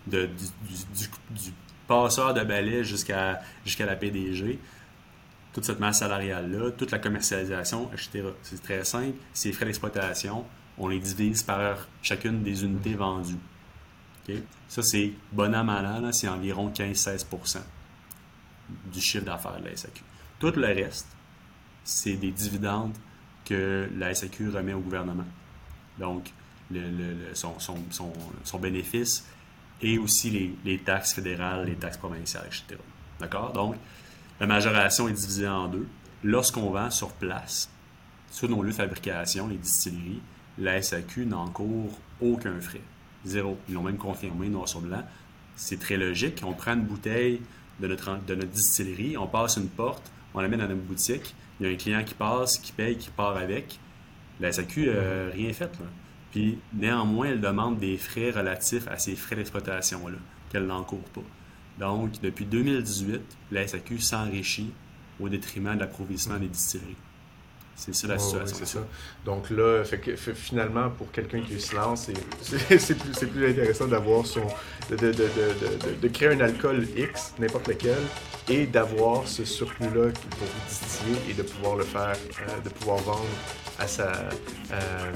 du, 0.07 1.51
passeur 1.87 2.33
de 2.33 2.43
balai 2.43 2.83
jusqu'à 2.83 3.41
jusqu'à 3.63 3.85
la 3.85 3.95
PDG 3.95 4.59
toute 5.55 5.63
cette 5.63 5.79
masse 5.79 5.99
salariale-là, 5.99 6.71
toute 6.71 6.91
la 6.91 6.99
commercialisation, 6.99 7.89
etc. 7.93 8.25
C'est 8.43 8.61
très 8.61 8.83
simple. 8.83 9.15
Ces 9.33 9.53
frais 9.53 9.63
d'exploitation, 9.63 10.45
on 10.77 10.89
les 10.89 10.99
divise 10.99 11.43
par 11.43 11.87
chacune 12.01 12.43
des 12.43 12.65
unités 12.65 12.93
vendues. 12.93 13.37
Ça, 14.67 14.83
c'est 14.83 15.13
bon 15.31 15.53
à 15.53 15.63
malin, 15.63 16.11
c'est 16.11 16.27
environ 16.27 16.69
15-16% 16.71 17.59
du 18.91 18.99
chiffre 18.99 19.23
d'affaires 19.23 19.61
de 19.61 19.69
la 19.69 19.77
SAQ. 19.77 20.03
Tout 20.39 20.51
le 20.57 20.67
reste, 20.67 21.07
c'est 21.85 22.15
des 22.15 22.31
dividendes 22.31 22.97
que 23.45 23.89
la 23.95 24.13
SAQ 24.13 24.49
remet 24.49 24.73
au 24.73 24.81
gouvernement. 24.81 25.23
Donc, 25.97 26.33
son, 27.33 28.59
bénéfice 28.59 29.25
et 29.81 29.97
aussi 29.99 30.31
les, 30.31 30.55
les, 30.65 30.79
taxes 30.79 31.13
fédérales, 31.13 31.65
les 31.65 31.75
taxes 31.75 31.97
provinciales, 31.97 32.47
etc. 32.47 32.77
D'accord? 33.21 33.53
Donc, 33.53 33.75
la 34.39 34.47
majoration 34.47 35.07
est 35.07 35.13
divisée 35.13 35.47
en 35.47 35.67
deux. 35.67 35.87
Lorsqu'on 36.23 36.69
vend 36.69 36.89
sur 36.89 37.11
place, 37.13 37.69
sur 38.31 38.49
nos 38.49 38.61
lieux 38.61 38.71
de 38.71 38.75
fabrication, 38.75 39.47
les 39.47 39.57
distilleries, 39.57 40.21
la 40.57 40.81
SAQ 40.81 41.25
n'encourt 41.25 41.97
aucun 42.21 42.59
frais. 42.59 42.81
Zéro. 43.25 43.57
Ils 43.67 43.75
l'ont 43.75 43.83
même 43.83 43.97
confirmé 43.97 44.49
noir 44.49 44.67
sur 44.67 44.81
blanc. 44.81 45.03
C'est 45.55 45.79
très 45.79 45.97
logique. 45.97 46.41
On 46.45 46.53
prend 46.53 46.73
une 46.73 46.83
bouteille 46.83 47.41
de 47.79 47.87
notre, 47.87 48.19
de 48.25 48.35
notre 48.35 48.51
distillerie, 48.51 49.17
on 49.17 49.27
passe 49.27 49.57
une 49.57 49.67
porte, 49.67 50.11
on 50.33 50.41
la 50.41 50.47
met 50.47 50.57
dans 50.57 50.67
notre 50.67 50.81
boutique. 50.81 51.35
Il 51.59 51.65
y 51.65 51.69
a 51.69 51.73
un 51.73 51.75
client 51.75 52.03
qui 52.03 52.13
passe, 52.13 52.57
qui 52.57 52.71
paye, 52.71 52.97
qui 52.97 53.09
part 53.09 53.37
avec. 53.37 53.79
La 54.39 54.51
SAQ 54.51 54.85
euh, 54.87 55.31
rien 55.33 55.53
fait. 55.53 55.71
Puis 56.31 56.59
néanmoins, 56.73 57.27
elle 57.27 57.41
demande 57.41 57.79
des 57.79 57.97
frais 57.97 58.31
relatifs 58.31 58.87
à 58.89 58.97
ces 58.97 59.15
frais 59.15 59.37
d'exploitation-là, 59.37 60.17
qu'elle 60.49 60.65
n'encourt 60.65 61.03
pas. 61.13 61.21
Donc, 61.79 62.21
depuis 62.21 62.45
2018, 62.45 63.21
la 63.51 63.67
SAQ 63.67 63.99
s'enrichit 63.99 64.71
au 65.19 65.29
détriment 65.29 65.75
de 65.75 65.79
l'approvisionnement 65.79 66.39
des 66.39 66.47
distilleries. 66.47 66.95
C'est 67.75 67.93
ça 67.93 68.07
la 68.07 68.17
situation. 68.17 68.65
ça. 68.65 68.87
Donc 69.25 69.49
là, 69.49 69.83
fait 69.83 69.97
que, 69.97 70.15
finalement, 70.15 70.89
pour 70.89 71.11
quelqu'un 71.11 71.41
qui 71.41 71.59
se 71.59 71.75
lance, 71.75 72.09
c'est 72.41 72.95
plus, 72.97 73.25
plus, 73.27 73.49
intéressant 73.49 73.87
d'avoir 73.87 74.25
son. 74.25 74.43
De, 74.89 74.95
de, 74.95 75.11
de, 75.11 75.95
de, 75.99 76.07
créer 76.09 76.29
un 76.29 76.39
alcool 76.41 76.87
X, 76.95 77.33
n'importe 77.39 77.67
lequel, 77.67 77.97
et 78.49 78.67
d'avoir 78.67 79.27
ce 79.27 79.43
surplus-là 79.43 80.11
pour 80.11 80.47
distiller 80.69 81.15
et 81.29 81.33
de 81.33 81.41
pouvoir 81.41 81.75
le 81.75 81.83
faire, 81.83 82.13
euh, 82.13 82.61
de 82.63 82.69
pouvoir 82.69 82.97
vendre 82.99 83.25
à, 83.79 83.87
sa, 83.87 84.11
euh, 84.11 85.13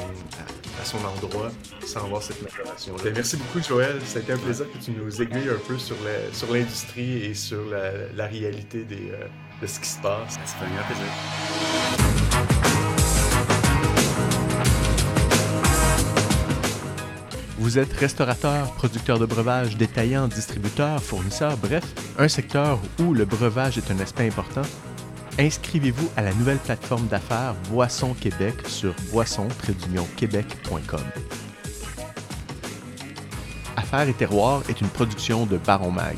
à, 0.82 0.86
son 0.86 0.98
endroit 1.06 1.52
sans 1.86 2.04
avoir 2.04 2.24
cette 2.24 2.42
majoration. 2.42 2.96
Ben, 3.04 3.14
merci 3.14 3.38
beaucoup, 3.38 3.62
Joël. 3.62 4.00
Ça 4.06 4.20
a 4.20 4.22
été 4.22 4.34
un 4.34 4.38
plaisir 4.38 4.66
que 4.72 4.84
tu 4.84 4.92
nous 4.92 5.22
aiguilles 5.22 5.50
un 5.50 5.68
peu 5.68 5.78
sur 5.78 5.96
l'industrie 6.52 7.26
et 7.26 7.34
sur 7.34 7.64
la, 7.70 8.08
la 8.16 8.26
réalité 8.26 8.84
des, 8.84 9.12
euh, 9.12 9.28
de 9.62 9.68
ce 9.68 9.80
qui 9.80 9.88
se 9.88 10.00
passe. 10.02 10.34
Ça 10.34 10.40
fait 10.40 10.66
un 10.66 10.76
grand 10.76 10.86
plaisir. 10.88 12.19
Vous 17.60 17.78
êtes 17.78 17.92
restaurateur, 17.92 18.72
producteur 18.72 19.20
de 19.20 19.26
breuvage, 19.26 19.76
détaillant, 19.76 20.30
distributeur, 20.30 21.04
fournisseur, 21.04 21.58
bref, 21.58 21.84
un 22.18 22.30
secteur 22.30 22.80
où 23.00 23.14
le 23.14 23.26
breuvage 23.26 23.78
est 23.78 23.92
un 23.92 24.00
aspect 24.00 24.28
important 24.28 24.62
Inscrivez-vous 25.38 26.10
à 26.18 26.22
la 26.22 26.34
nouvelle 26.34 26.58
plateforme 26.58 27.08
d'affaires 27.08 27.56
Boisson 27.70 28.14
Québec 28.14 28.56
sur 28.68 28.94
boisson-québec.com. 29.12 31.00
Affaires 33.78 34.10
et 34.10 34.14
terroirs 34.14 34.64
est 34.70 34.82
une 34.82 34.90
production 34.90 35.46
de 35.46 35.58
Baron 35.58 35.92
Mag. 35.92 36.18